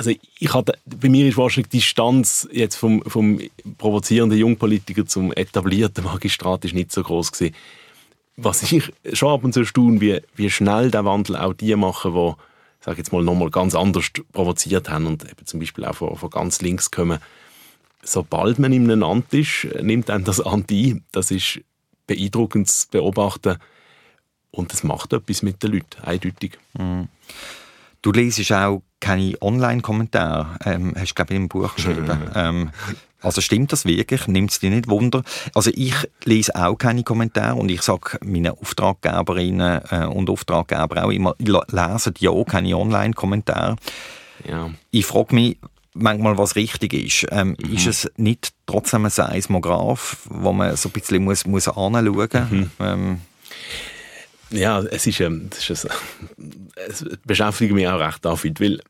also 0.00 0.12
ich 0.38 0.54
hatte, 0.54 0.78
bei 0.86 1.10
mir 1.10 1.28
ist 1.28 1.36
wahrscheinlich 1.36 1.68
die 1.68 1.76
Distanz 1.76 2.48
jetzt 2.50 2.76
vom, 2.76 3.02
vom 3.02 3.38
provozierenden 3.76 4.38
Jungpolitiker 4.38 5.04
zum 5.04 5.30
etablierten 5.30 6.04
Magistrat 6.04 6.64
ist 6.64 6.72
nicht 6.72 6.90
so 6.90 7.02
groß 7.02 7.32
gewesen. 7.32 7.54
Was 8.38 8.72
ich 8.72 8.90
schon 9.12 9.28
ab 9.28 9.44
und 9.44 9.52
zu 9.52 9.66
staune, 9.66 10.00
wie, 10.00 10.22
wie 10.36 10.48
schnell 10.48 10.90
der 10.90 11.04
Wandel 11.04 11.36
auch 11.36 11.52
die 11.52 11.76
machen, 11.76 12.14
die 12.14 12.32
sage 12.80 12.96
jetzt 12.96 13.12
mal 13.12 13.22
nochmal 13.22 13.50
ganz 13.50 13.74
anders 13.74 14.06
provoziert 14.32 14.88
haben 14.88 15.04
und 15.04 15.24
eben 15.24 15.44
zum 15.44 15.60
Beispiel 15.60 15.84
auch 15.84 15.96
von, 15.96 16.16
von 16.16 16.30
ganz 16.30 16.62
links 16.62 16.90
kommen. 16.90 17.18
Sobald 18.02 18.58
man 18.58 18.72
in 18.72 18.90
einem 18.90 19.02
Amt 19.02 19.34
ist, 19.34 19.68
nimmt 19.82 20.08
einem 20.08 20.24
das 20.24 20.40
Amt 20.40 20.70
ein. 20.70 21.04
Das 21.12 21.30
ist 21.30 21.60
beeindruckend 22.06 22.70
zu 22.70 22.88
beobachten 22.88 23.58
und 24.50 24.72
das 24.72 24.82
macht 24.82 25.12
etwas 25.12 25.42
mit 25.42 25.62
den 25.62 25.72
Leuten, 25.72 26.02
eindeutig. 26.02 26.58
Mhm. 26.72 27.08
Du 28.02 28.12
lesest 28.12 28.52
auch 28.52 28.82
keine 29.00 29.34
Online-Kommentare, 29.40 30.58
ähm, 30.64 30.94
hast 30.98 31.14
glaube 31.14 31.34
ich 31.34 31.36
im 31.36 31.48
Buch 31.48 31.74
geschrieben. 31.74 32.20
ähm, 32.34 32.70
also 33.22 33.40
stimmt 33.40 33.72
das 33.72 33.84
wirklich? 33.84 34.26
Nimmt 34.28 34.50
es 34.50 34.60
dich 34.60 34.70
nicht 34.70 34.88
Wunder? 34.88 35.22
Also 35.54 35.70
ich 35.74 35.94
lese 36.24 36.54
auch 36.54 36.76
keine 36.76 37.02
Kommentare 37.02 37.56
und 37.56 37.70
ich 37.70 37.82
sage 37.82 38.18
meinen 38.24 38.52
Auftraggeberinnen 38.52 39.82
äh, 39.90 40.06
und 40.06 40.30
Auftraggeber 40.30 41.04
auch 41.04 41.10
immer, 41.10 41.34
lesen 41.38 42.14
ja 42.18 42.44
keine 42.44 42.76
Online-Kommentare. 42.76 43.76
Ja. 44.48 44.70
Ich 44.90 45.04
frage 45.04 45.34
mich 45.34 45.58
manchmal, 45.92 46.38
was 46.38 46.56
richtig 46.56 46.94
ist. 46.94 47.26
Ähm, 47.30 47.56
mhm. 47.60 47.74
Ist 47.74 47.86
es 47.86 48.10
nicht 48.16 48.52
trotzdem 48.66 49.04
ein 49.04 49.10
Seismograph, 49.10 50.16
wo 50.30 50.52
man 50.52 50.76
so 50.76 50.88
ein 50.88 50.92
bisschen 50.92 51.24
muss, 51.24 51.46
muss 51.46 51.68
anschauen 51.68 52.04
muss? 52.04 52.50
Mhm. 52.50 52.70
Ähm, 52.80 53.20
ja, 54.50 54.80
es 54.80 55.06
ist, 55.06 55.20
ähm, 55.20 55.48
das 55.50 55.68
ist 55.68 55.88
es 56.88 57.04
beschäftigt 57.24 57.72
mich 57.72 57.88
auch 57.88 58.00
recht, 58.00 58.24
David, 58.24 58.60
weil 58.60 58.80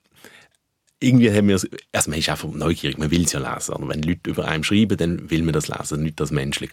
irgendwie 1.01 1.33
haben 1.33 1.49
wir, 1.49 1.61
also 1.92 2.11
man 2.11 2.18
ist 2.18 2.29
einfach 2.29 2.49
neugierig, 2.49 2.99
man 2.99 3.11
will 3.11 3.25
es 3.25 3.33
ja 3.33 3.55
lesen. 3.55 3.75
Wenn 3.88 4.03
Leute 4.03 4.31
über 4.31 4.46
einem 4.46 4.64
schreiben, 4.64 4.96
dann 4.99 5.31
will 5.31 5.42
man 5.42 5.55
das 5.55 5.68
lesen, 5.68 6.03
nicht 6.03 6.20
das 6.20 6.31
menschlich. 6.31 6.70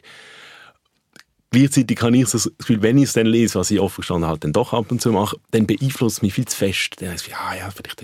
Gleichzeitig 1.50 2.02
habe 2.02 2.18
ich 2.18 2.30
das 2.30 2.52
Gefühl, 2.58 2.82
wenn 2.82 2.98
ich 2.98 3.06
es 3.06 3.14
dann 3.14 3.26
lese, 3.26 3.58
was 3.58 3.72
ich 3.72 3.80
offen 3.80 4.02
gestanden 4.02 4.30
halt 4.30 4.44
dann 4.44 4.52
doch 4.52 4.74
ab 4.74 4.92
und 4.92 5.02
zu 5.02 5.14
mache, 5.14 5.38
dann 5.52 5.66
beeinflusst 5.66 6.18
es 6.18 6.22
mich 6.22 6.34
viel 6.34 6.46
zu 6.46 6.58
fest. 6.58 6.96
Dann 6.98 7.10
heißt 7.10 7.26
es, 7.26 7.32
ja, 7.32 7.56
ja, 7.56 7.72
vielleicht 7.72 8.02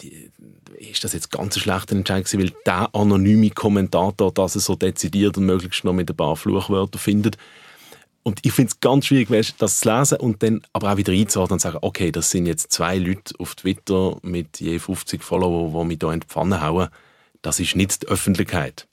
die, 0.00 0.30
ist 0.78 1.04
das 1.04 1.12
jetzt 1.12 1.30
ganz 1.30 1.56
ein 1.56 1.60
schlechter 1.60 1.94
Entscheid 1.94 2.24
gewesen, 2.24 2.42
weil 2.42 2.54
der 2.64 2.94
anonyme 2.94 3.50
Kommentator 3.50 4.32
das 4.32 4.54
so 4.54 4.74
dezidiert 4.74 5.36
und 5.36 5.44
möglichst 5.44 5.84
noch 5.84 5.92
mit 5.92 6.10
ein 6.10 6.16
paar 6.16 6.36
Fluchwörtern 6.36 6.98
findet. 6.98 7.36
Und 8.22 8.40
ich 8.44 8.52
finde 8.52 8.70
es 8.70 8.80
ganz 8.80 9.06
schwierig, 9.06 9.54
das 9.56 9.80
zu 9.80 9.90
lesen 9.90 10.18
und 10.18 10.42
dann 10.42 10.60
aber 10.72 10.92
auch 10.92 10.96
wieder 10.98 11.12
einzuordnen 11.12 11.54
und 11.54 11.60
zu 11.60 11.68
sagen, 11.68 11.78
okay, 11.80 12.12
das 12.12 12.30
sind 12.30 12.46
jetzt 12.46 12.70
zwei 12.70 12.98
Leute 12.98 13.34
auf 13.38 13.54
Twitter 13.54 14.18
mit 14.22 14.60
je 14.60 14.78
50 14.78 15.22
Follower, 15.22 15.70
die 15.82 15.88
mich 15.88 15.98
hier 16.00 16.12
in 16.12 16.20
die 16.20 16.26
Pfanne 16.26 16.60
hauen. 16.60 16.88
Das 17.40 17.58
ist 17.60 17.76
nicht 17.76 18.02
die 18.02 18.08
Öffentlichkeit. 18.08 18.86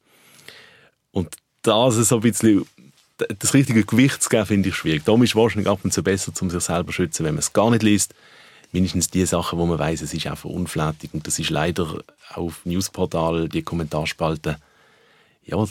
Und 1.11 1.35
das 1.61 1.97
ist 1.97 2.09
so 2.09 2.15
ein 2.15 2.21
bisschen 2.21 2.65
das 3.17 3.53
richtige 3.53 3.83
Gewicht 3.83 4.23
zu 4.23 4.29
geben, 4.29 4.45
finde 4.45 4.69
ich 4.69 4.75
schwierig. 4.75 5.03
Darum 5.03 5.23
ist 5.23 5.31
es 5.31 5.35
wahrscheinlich 5.35 5.67
ab 5.67 5.79
und 5.83 5.91
zu 5.91 6.03
besser, 6.03 6.31
um 6.39 6.49
sich 6.49 6.63
selber 6.63 6.87
zu 6.87 6.93
schützen, 6.93 7.25
wenn 7.25 7.33
man 7.33 7.39
es 7.39 7.51
gar 7.51 7.69
nicht 7.69 7.83
liest. 7.83 8.13
Mindestens 8.71 9.09
die 9.09 9.25
Sachen, 9.25 9.59
wo 9.59 9.65
man 9.65 9.79
weiß, 9.79 10.01
es 10.01 10.13
ist 10.13 10.27
einfach 10.27 10.49
unflätig. 10.49 11.09
Und 11.13 11.25
das 11.27 11.39
ist 11.39 11.49
leider 11.49 12.03
auf 12.33 12.65
Newsportalen, 12.65 13.49
die 13.49 13.63
Kommentarspalte, 13.63 14.57
ja, 15.45 15.65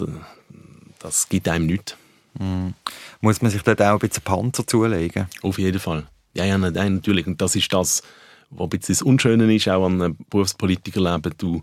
das 0.99 1.29
gibt 1.29 1.49
einem 1.49 1.67
nichts. 1.67 1.97
Mhm. 2.39 2.75
Muss 3.21 3.43
man 3.43 3.51
sich 3.51 3.63
dort 3.63 3.81
auch 3.83 3.95
ein 3.95 3.99
bisschen 3.99 4.23
Panzer 4.23 4.67
zulegen? 4.67 5.27
Auf 5.43 5.59
jeden 5.59 5.81
Fall. 5.81 6.07
Ja, 6.35 6.45
ja, 6.45 6.59
nein, 6.59 6.95
natürlich. 6.97 7.27
Und 7.27 7.41
das 7.41 7.57
ist 7.57 7.73
das, 7.73 8.03
was 8.51 8.65
ein 8.65 8.69
bisschen 8.71 8.95
das 8.95 9.03
Unschöne 9.03 9.55
ist, 9.55 9.69
auch 9.69 9.87
an 9.87 10.03
einem 10.03 10.17
Berufspolitikerleben. 10.31 11.35
Du 11.39 11.63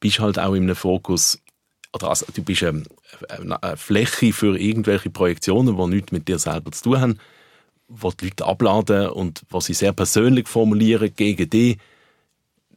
bist 0.00 0.20
halt 0.20 0.38
auch 0.38 0.54
in 0.54 0.64
einem 0.64 0.76
Fokus, 0.76 1.40
oder 1.92 2.10
also, 2.10 2.26
du 2.32 2.42
bist 2.42 2.62
eine, 2.62 2.84
eine 3.28 3.76
Fläche 3.76 4.32
für 4.32 4.58
irgendwelche 4.58 5.10
Projektionen, 5.10 5.76
die 5.76 5.96
nichts 5.96 6.12
mit 6.12 6.28
dir 6.28 6.38
selber 6.38 6.70
zu 6.72 6.84
tun 6.84 7.00
haben, 7.00 7.18
wo 7.88 8.10
die 8.10 8.26
Leute 8.26 8.46
abladen 8.46 9.08
und 9.08 9.42
was 9.50 9.66
sie 9.66 9.74
sehr 9.74 9.92
persönlich 9.92 10.46
formulieren 10.46 11.12
gegen 11.14 11.48
dich. 11.48 11.78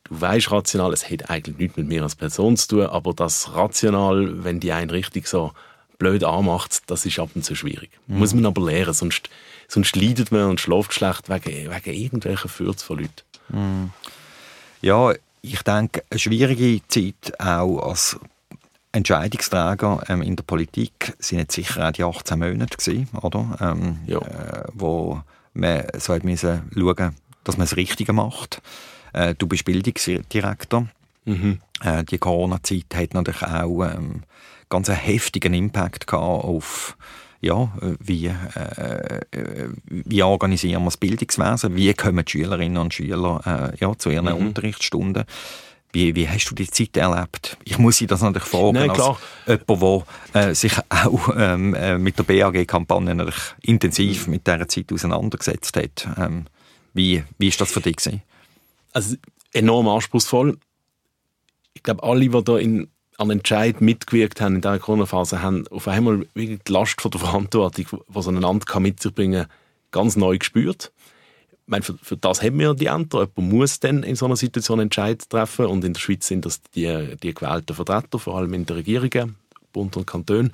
Du 0.05 0.19
weißt 0.19 0.51
rational, 0.51 0.93
es 0.93 1.09
hat 1.09 1.29
eigentlich 1.29 1.57
nichts 1.57 1.77
mit 1.77 1.87
mir 1.87 2.03
als 2.03 2.15
Person 2.15 2.57
zu 2.57 2.67
tun, 2.67 2.85
aber 2.87 3.13
das 3.13 3.53
rational, 3.53 4.43
wenn 4.43 4.59
die 4.59 4.71
einen 4.71 4.89
richtig 4.89 5.27
so 5.27 5.51
blöd 6.01 6.23
anmacht, 6.23 6.81
das 6.87 7.05
ist 7.05 7.19
ab 7.19 7.29
und 7.35 7.45
zu 7.45 7.53
schwierig. 7.53 7.91
Mhm. 8.07 8.17
Muss 8.17 8.33
man 8.33 8.47
aber 8.47 8.65
lernen, 8.65 8.93
sonst, 8.93 9.29
sonst 9.67 9.95
leidet 9.95 10.31
man 10.31 10.49
und 10.49 10.59
schläft 10.59 10.93
schlecht 10.93 11.29
wegen, 11.29 11.71
wegen 11.71 11.93
irgendwelcher 11.93 12.49
Fürze 12.49 12.83
von 12.83 12.97
Leuten. 12.97 13.21
Mhm. 13.49 13.91
Ja, 14.81 15.13
ich 15.43 15.61
denke, 15.61 16.03
eine 16.09 16.19
schwierige 16.19 16.81
Zeit 16.87 17.39
auch 17.39 17.79
als 17.79 18.19
Entscheidungsträger 18.91 20.03
ähm, 20.09 20.23
in 20.23 20.35
der 20.35 20.43
Politik 20.43 21.13
sind 21.19 21.37
jetzt 21.37 21.53
sicher 21.53 21.87
auch 21.87 21.91
die 21.91 22.03
18 22.03 22.39
Monate 22.39 22.77
gewesen, 22.77 23.07
oder? 23.21 23.57
Ähm, 23.61 23.99
ja. 24.07 24.17
äh, 24.17 24.63
wo 24.73 25.21
man 25.53 25.83
so 25.99 26.15
hat 26.15 26.23
müssen 26.23 26.63
schauen, 26.73 27.15
dass 27.43 27.57
man 27.57 27.67
das 27.67 27.77
Richtige 27.77 28.11
macht. 28.11 28.59
Äh, 29.13 29.35
du 29.37 29.45
bist 29.45 29.65
Bildungsdirektor. 29.65 30.87
Mhm. 31.25 31.61
Äh, 31.83 32.03
die 32.05 32.17
Corona-Zeit 32.17 32.87
hat 32.95 33.13
natürlich 33.13 33.43
auch 33.43 33.83
ähm, 33.83 34.23
ganz 34.71 34.89
einen 34.89 34.97
heftigen 34.97 35.53
Impact 35.53 36.07
gehabt 36.07 36.43
auf 36.43 36.97
ja, 37.43 37.71
wie, 37.99 38.27
äh, 38.27 39.21
äh, 39.31 39.69
wie 39.87 40.21
organisieren 40.21 40.83
wir 40.83 40.85
das 40.85 40.97
Bildungswesen, 40.97 41.75
wie 41.75 41.91
kommen 41.95 42.23
die 42.23 42.31
Schülerinnen 42.31 42.77
und 42.77 42.93
Schüler 42.93 43.73
äh, 43.73 43.77
ja, 43.79 43.97
zu 43.97 44.11
ihren 44.11 44.25
mhm. 44.25 44.47
Unterrichtsstunden. 44.47 45.23
Wie, 45.93 46.15
wie 46.15 46.29
hast 46.29 46.45
du 46.45 46.55
die 46.55 46.69
Zeit 46.69 46.95
erlebt? 46.95 47.57
Ich 47.65 47.77
muss 47.77 47.97
Sie 47.97 48.07
das 48.07 48.21
natürlich 48.21 48.47
fragen, 48.47 48.73
Nein, 48.73 48.93
klar. 48.93 49.19
als 49.45 49.61
jemand, 49.67 50.05
der 50.33 50.49
äh, 50.49 50.55
sich 50.55 50.73
auch 50.87 51.29
ähm, 51.35 51.73
äh, 51.73 51.97
mit 51.97 52.17
der 52.17 52.23
BAG-Kampagne 52.23 53.33
intensiv 53.61 54.27
mit 54.27 54.47
dieser 54.47 54.67
Zeit 54.69 54.93
auseinandergesetzt 54.93 55.75
hat. 55.75 56.07
Ähm, 56.17 56.45
wie, 56.93 57.23
wie 57.37 57.47
ist 57.49 57.59
das 57.59 57.71
für 57.71 57.81
dich 57.81 57.97
gewesen? 57.97 58.21
Also 58.93 59.15
enorm 59.51 59.89
anspruchsvoll. 59.89 60.57
Ich 61.73 61.83
glaube, 61.83 62.03
alle, 62.03 62.29
die 62.29 62.43
da 62.43 62.57
in 62.57 62.87
an 63.21 63.29
Entscheid 63.29 63.81
mitgewirkt 63.81 64.41
haben 64.41 64.55
in 64.55 64.61
dieser 64.61 64.79
Corona-Phase, 64.79 65.41
haben 65.41 65.67
auf 65.67 65.87
einmal 65.87 66.25
wirklich 66.33 66.59
die 66.67 66.71
Last 66.71 66.99
von 67.01 67.11
der 67.11 67.21
Verantwortung, 67.21 67.85
die 68.07 68.21
so 68.21 68.29
ein 68.29 68.41
Land 68.41 68.65
kann 68.65 68.83
mit 68.83 68.99
sich 68.99 69.13
bringen 69.13 69.45
ganz 69.91 70.15
neu 70.15 70.37
gespürt. 70.37 70.91
Ich 71.51 71.67
meine, 71.67 71.83
für, 71.83 71.97
für, 72.01 72.17
das 72.17 72.41
haben 72.41 72.57
wir 72.59 72.73
die 72.73 72.87
Ämter. 72.87 73.19
Jemand 73.19 73.53
muss 73.53 73.79
dann 73.79 74.03
in 74.03 74.15
so 74.15 74.25
einer 74.25 74.35
Situation 74.35 74.79
Entscheid 74.79 75.29
treffen 75.29 75.67
und 75.67 75.85
in 75.85 75.93
der 75.93 75.99
Schweiz 75.99 76.27
sind 76.27 76.45
das 76.45 76.61
die, 76.75 77.15
die 77.21 77.33
gewählten 77.33 77.75
Vertreter, 77.75 78.19
vor 78.19 78.37
allem 78.37 78.53
in 78.53 78.65
den 78.65 78.77
Regierungen, 78.77 79.35
Bund 79.71 79.95
und 79.95 80.07
Kanton. 80.07 80.51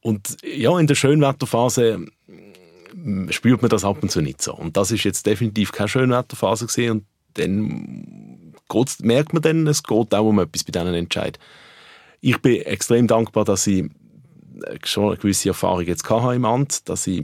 Und 0.00 0.36
ja, 0.44 0.78
in 0.78 0.86
der 0.86 0.94
Schönwetterphase 0.96 2.04
mm, 2.94 3.30
spürt 3.30 3.62
man 3.62 3.70
das 3.70 3.84
ab 3.84 4.02
und 4.02 4.10
zu 4.10 4.20
nicht 4.20 4.42
so. 4.42 4.54
Und 4.54 4.76
das 4.76 4.90
ist 4.90 5.04
jetzt 5.04 5.24
definitiv 5.26 5.72
keine 5.72 5.88
Schönwetterphase 5.88 6.66
gesehen 6.66 6.90
und 6.90 7.04
dann 7.34 8.52
merkt 9.00 9.32
man 9.32 9.42
dann, 9.42 9.66
es 9.66 9.82
geht 9.82 10.14
auch 10.14 10.28
um 10.28 10.38
etwas 10.38 10.64
bei 10.64 10.72
diesen 10.72 10.94
Entscheid. 10.94 11.38
Ich 12.22 12.40
bin 12.40 12.62
extrem 12.62 13.06
dankbar, 13.06 13.44
dass 13.44 13.66
ich 13.66 13.84
schon 14.84 15.08
eine 15.08 15.16
gewisse 15.16 15.48
Erfahrung 15.48 15.84
jetzt 15.84 16.08
hatte 16.08 16.34
im 16.34 16.44
Amt, 16.44 16.88
dass 16.88 17.06
ich 17.06 17.22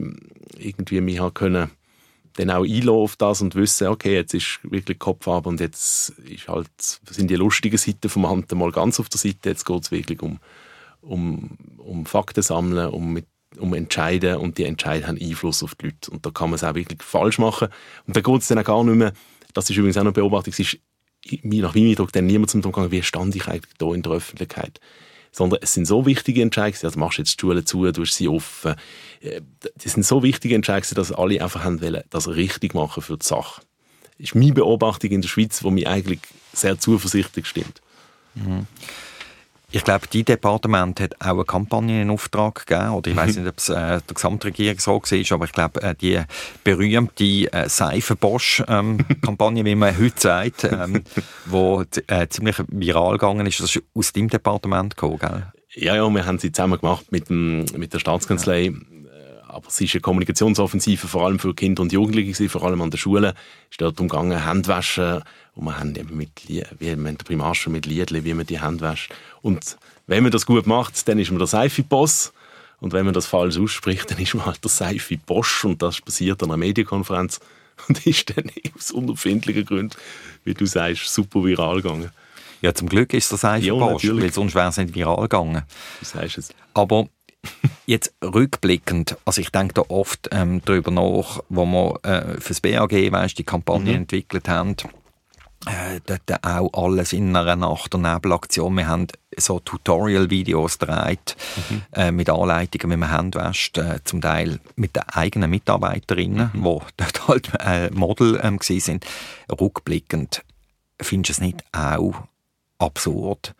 irgendwie 0.57 1.01
mich 1.01 1.19
habe 1.19 1.31
können 1.31 1.71
dann 2.33 2.51
auch 2.51 2.63
einlassen 2.63 2.89
auf 2.89 3.15
das 3.15 3.41
und 3.41 3.55
wissen, 3.55 3.87
okay, 3.87 4.13
jetzt 4.13 4.33
ist 4.33 4.59
wirklich 4.63 4.99
Kopf 4.99 5.27
ab 5.27 5.45
und 5.45 5.59
jetzt 5.59 6.09
ist 6.09 6.47
halt, 6.47 6.69
sind 7.09 7.29
die 7.29 7.35
lustigen 7.35 7.77
Seiten 7.77 8.09
vom 8.09 8.25
Amt 8.25 8.51
mal 8.53 8.71
ganz 8.71 8.99
auf 8.99 9.09
der 9.09 9.19
Seite, 9.19 9.49
jetzt 9.49 9.65
geht 9.65 9.83
es 9.83 9.91
wirklich 9.91 10.21
um, 10.21 10.39
um, 11.01 11.57
um 11.77 12.05
Fakten 12.05 12.43
sammeln, 12.43 12.89
um, 12.89 13.13
mit, 13.13 13.25
um 13.57 13.73
Entscheiden 13.73 14.37
und 14.37 14.57
die 14.57 14.65
Entscheide 14.65 15.07
haben 15.07 15.17
Einfluss 15.19 15.63
auf 15.63 15.75
die 15.75 15.87
Leute. 15.87 16.11
Und 16.11 16.25
da 16.25 16.31
kann 16.31 16.49
man 16.49 16.55
es 16.55 16.63
auch 16.63 16.75
wirklich 16.75 17.01
falsch 17.03 17.39
machen. 17.39 17.69
Und 18.05 18.15
da 18.15 18.21
geht 18.21 18.41
es 18.41 18.47
dann 18.47 18.59
auch 18.59 18.63
gar 18.63 18.83
nicht 18.83 18.95
mehr, 18.95 19.13
das 19.53 19.69
ist 19.69 19.77
übrigens 19.77 19.97
auch 19.97 20.01
eine 20.01 20.11
Beobachtung, 20.11 20.53
es 20.53 20.59
ist 20.59 20.77
nach 21.41 21.75
meinem 21.75 21.89
Eindruck 21.89 22.11
dann 22.11 22.25
niemand 22.25 22.51
zum 22.51 22.63
Umgang, 22.63 22.91
wie 22.91 23.03
stand 23.03 23.35
ich 23.35 23.47
eigentlich 23.47 23.73
da 23.77 23.93
in 23.93 24.01
der 24.01 24.13
Öffentlichkeit. 24.13 24.79
Sondern 25.31 25.59
es 25.61 25.73
sind 25.73 25.85
so 25.85 26.05
wichtige 26.05 26.41
Entscheidungen, 26.41 26.83
also 26.83 26.99
machst 26.99 27.19
jetzt 27.19 27.35
die 27.35 27.41
Schule 27.41 27.63
zu, 27.63 27.91
du 27.91 28.05
sie 28.05 28.27
offen. 28.27 28.75
Äh, 29.21 29.41
das 29.75 29.93
sind 29.93 30.05
so 30.05 30.23
wichtige 30.23 30.55
Entscheidungen, 30.55 30.95
dass 30.95 31.11
alle 31.11 31.41
einfach 31.43 31.63
haben 31.63 31.81
wollen, 31.81 32.03
das 32.09 32.27
richtig 32.27 32.73
machen 32.73 33.03
für 33.03 33.17
die 33.17 33.25
Sache. 33.25 33.61
Das 34.17 34.29
ist 34.29 34.35
meine 34.35 34.53
Beobachtung 34.53 35.11
in 35.11 35.21
der 35.21 35.29
Schweiz, 35.29 35.59
die 35.59 35.69
mich 35.69 35.87
eigentlich 35.87 36.19
sehr 36.53 36.79
zuversichtlich 36.79 37.45
stimmt. 37.45 37.81
Mhm. 38.33 38.65
Ich 39.71 39.83
glaube, 39.83 40.07
die 40.07 40.23
Departement 40.23 40.99
hat 40.99 41.15
auch 41.21 41.35
eine 41.35 41.45
Kampagne 41.45 42.01
in 42.01 42.09
Auftrag 42.09 42.65
gegeben, 42.65 42.89
oder 42.89 43.11
ich 43.11 43.15
weiß 43.15 43.35
nicht, 43.37 43.47
ob 43.47 43.57
es 43.57 43.69
äh, 43.69 43.73
der 43.75 44.01
Gesamtregierung 44.15 44.79
so 44.79 44.93
war, 44.93 45.31
aber 45.35 45.45
ich 45.45 45.51
glaube, 45.51 45.83
äh, 45.83 45.93
die 45.93 46.21
berühmte 46.63 47.23
äh, 47.23 47.69
Seife-Bosch-Kampagne, 47.69 49.59
ähm, 49.59 49.65
wie 49.65 49.75
man 49.75 49.95
heute 49.95 50.19
sagt, 50.19 50.63
ähm, 50.63 51.03
wo 51.45 51.83
äh, 52.07 52.27
ziemlich 52.29 52.55
viral 52.67 53.13
gegangen 53.13 53.45
ist, 53.45 53.59
das 53.59 53.75
ist 53.75 53.83
aus 53.93 54.11
deinem 54.11 54.29
Departement 54.29 54.95
gekommen, 54.95 55.19
gell? 55.19 55.43
Ja, 55.75 55.95
ja, 55.95 56.09
wir 56.09 56.25
haben 56.25 56.39
sie 56.39 56.51
zusammen 56.51 56.79
gemacht 56.79 57.11
mit, 57.11 57.29
dem, 57.29 57.65
mit 57.77 57.93
der 57.93 57.99
Staatskanzlei. 57.99 58.63
Ja. 58.63 58.98
Aber 59.49 59.67
es 59.67 59.81
ist 59.81 59.95
eine 59.95 60.01
Kommunikationsoffensive 60.01 61.07
vor 61.07 61.25
allem 61.25 61.39
für 61.39 61.55
Kinder 61.55 61.81
und 61.81 61.91
Jugendliche, 61.91 62.47
vor 62.49 62.63
allem 62.63 62.81
an 62.81 62.91
der 62.91 62.97
Schule. 62.97 63.29
Es 63.63 63.71
ist 63.71 63.81
dort 63.81 63.99
umgegangen, 63.99 64.45
Handwaschen, 64.45 65.23
und 65.55 65.65
wir 65.65 65.77
haben 65.77 65.95
eben 65.95 66.15
mit, 66.15 66.29
wie 66.47 66.63
in 66.87 67.03
der 67.03 67.13
Primarschule 67.25 67.73
mit 67.73 67.85
Liedli, 67.85 68.23
wie 68.23 68.33
man 68.33 68.45
die 68.45 68.61
Hände 68.61 68.81
wäscht. 68.81 69.13
Und 69.41 69.77
wenn 70.07 70.23
man 70.23 70.31
das 70.31 70.45
gut 70.45 70.67
macht, 70.67 71.07
dann 71.07 71.19
ist 71.19 71.31
man 71.31 71.39
der 71.39 71.47
Seifi-Boss. 71.47 72.31
Und 72.79 72.93
wenn 72.93 73.03
man 73.03 73.13
das 73.13 73.25
falsch 73.25 73.57
ausspricht, 73.57 74.09
dann 74.09 74.19
ist 74.19 74.35
man 74.35 74.45
halt 74.45 74.63
der 74.63 74.71
Seifi-Bosch. 74.71 75.65
Und 75.65 75.81
das 75.81 75.99
passiert 75.99 76.41
an 76.43 76.49
einer 76.49 76.57
Medienkonferenz. 76.57 77.41
Und 77.87 78.05
ist 78.05 78.35
dann 78.35 78.51
aus 78.77 78.91
unerfindlichen 78.91 79.65
Gründen, 79.65 79.95
wie 80.43 80.53
du 80.53 80.65
sagst, 80.65 81.13
super 81.13 81.43
viral 81.43 81.81
gegangen. 81.81 82.11
Ja, 82.61 82.73
zum 82.73 82.87
Glück 82.87 83.13
ist 83.13 83.31
das 83.31 83.41
Seifi 83.41 83.69
Bosch, 83.69 84.03
ja, 84.03 84.15
weil 84.15 84.33
sonst 84.33 84.53
wäre 84.53 84.69
es 84.69 84.77
nicht 84.77 84.93
viral 84.93 85.21
gegangen. 85.23 85.63
Du 85.99 86.05
sagst 86.05 86.37
es. 86.37 86.49
Aber 86.73 87.07
Jetzt 87.85 88.13
rückblickend, 88.23 89.17
also 89.25 89.41
ich 89.41 89.49
denke 89.49 89.73
da 89.73 89.83
oft 89.87 90.29
ähm, 90.31 90.61
darüber 90.63 90.91
nach, 90.91 91.41
wo 91.49 91.65
wir 91.65 91.99
äh, 92.03 92.39
fürs 92.39 92.61
BAG 92.61 92.91
weißt, 92.91 93.37
die 93.37 93.43
Kampagne 93.43 93.91
mhm. 93.93 93.99
entwickelt 93.99 94.47
haben 94.47 94.75
äh, 95.65 95.99
dort 96.05 96.43
auch 96.45 96.69
alles 96.73 97.13
in 97.13 97.35
einer 97.35 97.55
Nacht- 97.55 97.93
und 97.95 98.03
Nebelaktion. 98.03 98.75
Wir 98.75 98.87
haben 98.87 99.07
so 99.37 99.59
Tutorial-Videos 99.59 100.79
gedreht 100.79 101.35
mhm. 101.69 101.81
äh, 101.93 102.11
mit 102.11 102.29
Anleitungen, 102.29 102.91
wie 102.91 102.97
man 102.99 103.11
Hände 103.11 103.39
wäscht, 103.39 103.77
äh, 103.77 103.99
zum 104.03 104.21
Teil 104.21 104.59
mit 104.75 104.95
den 104.95 105.03
eigenen 105.03 105.49
Mitarbeiterinnen, 105.49 106.51
mhm. 106.53 106.63
die 106.63 106.89
dort 106.97 107.27
halt 107.27 107.51
äh, 107.59 107.89
Model 107.91 108.39
ähm, 108.41 108.59
sind. 108.61 109.05
Rückblickend 109.49 110.43
findest 111.01 111.39
du 111.39 111.43
es 111.43 111.47
nicht 111.47 111.63
auch 111.71 112.13
absurd, 112.77 113.53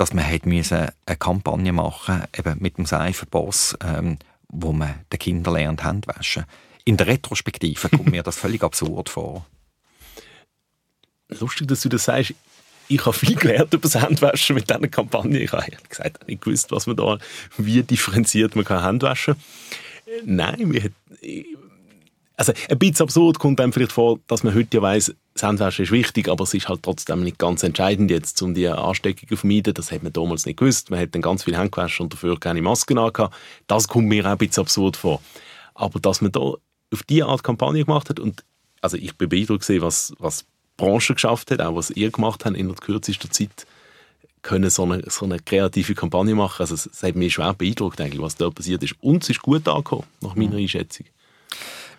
dass 0.00 0.14
man 0.14 0.24
müssen 0.44 0.88
eine 1.06 1.16
Kampagne 1.16 1.72
machen 1.72 2.24
eben 2.36 2.56
mit 2.60 2.78
dem 2.78 2.86
Seifenboss, 2.86 3.76
ähm, 3.84 4.18
wo 4.48 4.72
man 4.72 4.94
den 5.12 5.18
Kindern 5.18 5.54
lernt 5.54 5.84
Hände 5.84 6.08
waschen. 6.08 6.44
In 6.84 6.96
der 6.96 7.06
Retrospektive 7.06 7.88
kommt 7.90 8.10
mir 8.10 8.22
das 8.22 8.36
völlig 8.36 8.62
absurd 8.62 9.08
vor 9.08 9.46
lustig, 11.38 11.68
dass 11.68 11.82
du 11.82 11.88
das 11.88 12.04
sagst. 12.04 12.34
Ich 12.88 13.06
habe 13.06 13.16
viel 13.16 13.36
gelernt 13.36 13.72
über 13.72 13.82
das 13.82 13.94
Handwaschen 13.94 14.56
mit 14.56 14.68
dieser 14.68 14.88
Kampagne. 14.88 15.38
Ich 15.38 15.52
habe 15.52 15.64
gesagt, 15.88 16.26
nicht 16.26 16.42
gewusst, 16.42 16.72
was 16.72 16.86
man 16.86 16.96
da, 16.96 17.18
wie 17.56 17.82
differenziert 17.82 18.56
man 18.56 18.64
kann 18.64 18.82
Handwaschen. 18.82 19.36
Nein, 20.24 20.72
wir, 20.72 20.90
also 22.40 22.54
ein 22.70 22.78
bisschen 22.78 23.04
absurd 23.04 23.38
kommt 23.38 23.60
einem 23.60 23.70
vielleicht 23.70 23.92
vor, 23.92 24.18
dass 24.26 24.42
man 24.42 24.54
heute 24.54 24.78
ja 24.78 24.82
weiss, 24.82 25.14
das 25.34 25.42
Handwaschen 25.42 25.84
ist 25.84 25.92
wichtig, 25.92 26.26
aber 26.26 26.44
es 26.44 26.54
ist 26.54 26.70
halt 26.70 26.82
trotzdem 26.82 27.22
nicht 27.22 27.38
ganz 27.38 27.62
entscheidend 27.62 28.10
jetzt, 28.10 28.40
um 28.40 28.54
die 28.54 28.66
Ansteckung 28.66 29.28
zu 29.28 29.36
vermeiden. 29.36 29.74
Das 29.74 29.92
hat 29.92 30.02
man 30.02 30.14
damals 30.14 30.46
nicht 30.46 30.58
gewusst. 30.58 30.88
Man 30.88 30.98
hat 30.98 31.14
dann 31.14 31.20
ganz 31.20 31.44
viel 31.44 31.54
Hände 31.54 31.68
gewaschen 31.68 32.04
und 32.04 32.14
dafür 32.14 32.40
keine 32.40 32.62
Maske 32.62 32.98
angehabt. 32.98 33.34
Das 33.66 33.88
kommt 33.88 34.08
mir 34.08 34.24
auch 34.24 34.30
ein 34.30 34.38
bisschen 34.38 34.62
absurd 34.62 34.96
vor. 34.96 35.20
Aber 35.74 36.00
dass 36.00 36.22
man 36.22 36.32
da 36.32 36.40
auf 36.40 37.02
diese 37.10 37.26
Art 37.26 37.44
Kampagne 37.44 37.84
gemacht 37.84 38.08
hat 38.08 38.18
und 38.18 38.42
also 38.80 38.96
ich 38.96 39.14
bin 39.18 39.28
beeindruckt 39.28 39.60
gesehen, 39.60 39.82
was, 39.82 40.14
was 40.18 40.46
Branche 40.78 41.12
geschafft 41.12 41.50
hat, 41.50 41.60
auch 41.60 41.76
was 41.76 41.90
ihr 41.90 42.10
gemacht 42.10 42.46
habt 42.46 42.56
in 42.56 42.68
der 42.68 42.76
kürzesten 42.76 43.30
Zeit, 43.30 43.66
können 44.40 44.70
so 44.70 44.84
eine, 44.84 45.02
so 45.10 45.26
eine 45.26 45.40
kreative 45.40 45.94
Kampagne 45.94 46.34
machen. 46.34 46.62
Also 46.62 46.74
es 46.74 47.02
hat 47.02 47.16
mich 47.16 47.34
schwer 47.34 47.52
beeindruckt, 47.52 48.00
eigentlich, 48.00 48.22
was 48.22 48.36
da 48.36 48.48
passiert 48.48 48.82
ist. 48.82 48.94
Und 49.00 49.24
es 49.24 49.28
ist 49.28 49.42
gut 49.42 49.68
angekommen, 49.68 50.06
nach 50.22 50.36
meiner 50.36 50.52
mhm. 50.52 50.68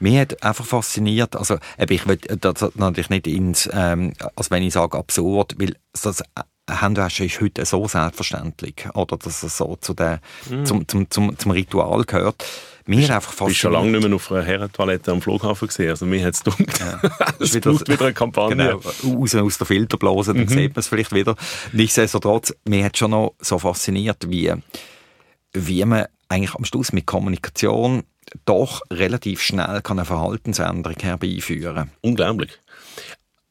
Mich 0.01 0.17
hat 0.17 0.43
einfach 0.43 0.65
fasziniert, 0.65 1.35
also 1.35 1.57
ich 1.77 2.07
will 2.07 2.17
das 2.17 2.75
natürlich 2.75 3.11
nicht 3.11 3.27
ins, 3.27 3.69
ähm, 3.71 4.13
als 4.35 4.49
wenn 4.49 4.63
ich 4.63 4.73
sage 4.73 4.97
absurd, 4.97 5.55
weil 5.59 5.75
das 5.93 6.23
Handwaschen 6.69 7.27
ist 7.27 7.39
heute 7.39 7.65
so 7.65 7.87
selbstverständlich, 7.87 8.87
oder 8.95 9.17
dass 9.17 9.43
es 9.43 9.57
so 9.57 9.77
zu 9.79 9.93
der, 9.93 10.19
mm. 10.49 10.65
zum, 10.65 10.87
zum, 10.87 11.09
zum, 11.11 11.37
zum 11.37 11.51
Ritual 11.51 12.03
gehört. 12.03 12.43
Mir 12.87 12.97
bist, 12.97 13.11
einfach 13.11 13.45
bist 13.45 13.59
schon 13.59 13.73
lange 13.73 13.91
nicht 13.91 14.07
mehr 14.07 14.15
auf 14.15 14.31
einer 14.31 14.43
Herrentoilette 14.43 15.11
am 15.11 15.21
Flughafen 15.21 15.67
gesehen, 15.67 15.91
also 15.91 16.07
mir 16.07 16.25
hat 16.25 16.33
es 16.33 16.43
gedacht, 16.43 16.79
ja. 16.79 16.99
es 17.39 17.53
wieder, 17.53 17.79
wieder 17.79 18.05
eine 18.05 18.13
Kampagne. 18.13 18.55
Genau, 18.55 19.17
raus 19.19 19.35
aus 19.35 19.57
der 19.59 19.67
Filterblase, 19.67 20.33
dann 20.33 20.45
mhm. 20.45 20.49
sieht 20.49 20.75
man 20.75 20.79
es 20.79 20.87
vielleicht 20.87 21.13
wieder. 21.13 21.35
Nichtsdestotrotz, 21.73 22.55
mir 22.65 22.85
hat 22.85 22.97
schon 22.97 23.11
noch 23.11 23.35
so 23.39 23.59
fasziniert, 23.59 24.29
wie, 24.29 24.51
wie 25.53 25.85
man 25.85 26.05
eigentlich 26.27 26.55
am 26.55 26.65
Schluss 26.65 26.91
mit 26.91 27.05
Kommunikation 27.05 28.03
doch 28.45 28.81
relativ 28.91 29.41
schnell 29.41 29.81
kann 29.81 29.99
eine 29.99 30.05
Verhaltensänderung 30.05 30.97
herbeiführen 30.99 31.75
kann. 31.75 31.91
Unglaublich. 32.01 32.51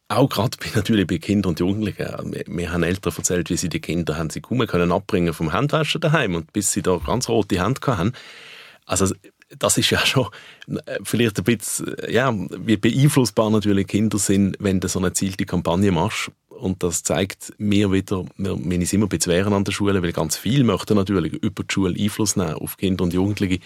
Auch 0.09 0.29
gerade 0.29 0.57
bei, 0.59 0.67
natürlich 0.75 1.07
bei 1.07 1.19
Kindern 1.19 1.51
und 1.51 1.61
Jugendlichen. 1.61 2.33
Wir, 2.33 2.45
wir, 2.47 2.73
haben 2.73 2.83
Eltern 2.83 3.13
erzählt, 3.17 3.49
wie 3.51 3.57
sie 3.57 3.69
die 3.69 3.81
Kinder 3.81 4.17
haben 4.17 4.31
sie 4.31 4.41
kaum 4.41 4.67
können 4.67 4.91
abbringen 4.91 5.33
vom 5.33 5.53
Handwaschen 5.53 6.01
daheim 6.01 6.35
und 6.35 6.53
bis 6.53 6.73
sie 6.73 6.83
da 6.83 6.99
ganz 6.99 7.29
rote 7.29 7.63
Hände 7.63 7.81
hatten. 7.87 8.13
Also 8.87 9.15
das 9.59 9.79
ist 9.79 9.91
ja 9.91 9.99
schon 10.07 10.29
äh, 10.87 10.99
vielleicht 11.05 11.39
ein 11.39 11.45
bisschen, 11.45 11.97
äh, 11.99 12.13
ja, 12.13 12.35
wie 12.35 12.77
beeinflussbar 12.77 13.51
natürlich 13.51 13.87
Kinder 13.87 14.19
sind, 14.19 14.57
wenn 14.59 14.81
du 14.81 14.89
so 14.89 14.99
eine 14.99 15.13
zielte 15.13 15.47
Kampagne 15.47 15.93
machst. 15.93 16.33
Und 16.49 16.83
das 16.83 17.03
zeigt 17.03 17.55
mir 17.57 17.91
wieder, 17.91 18.27
wir 18.37 18.57
müssen 18.57 18.97
immer 18.97 19.07
ein 19.07 19.09
bisschen 19.09 19.33
wehren 19.33 19.55
an 19.55 19.65
der 19.65 19.73
Schule, 19.73 20.03
weil 20.03 20.13
ganz 20.13 20.37
viel 20.37 20.63
möchten 20.63 20.95
natürlich 20.95 21.33
über 21.33 21.63
die 21.63 21.73
Schule 21.73 21.95
Einfluss 21.99 22.37
nehmen 22.37 22.55
auf 22.55 22.77
Kinder 22.77 23.05
und 23.05 23.15
Jugendliche. 23.15 23.61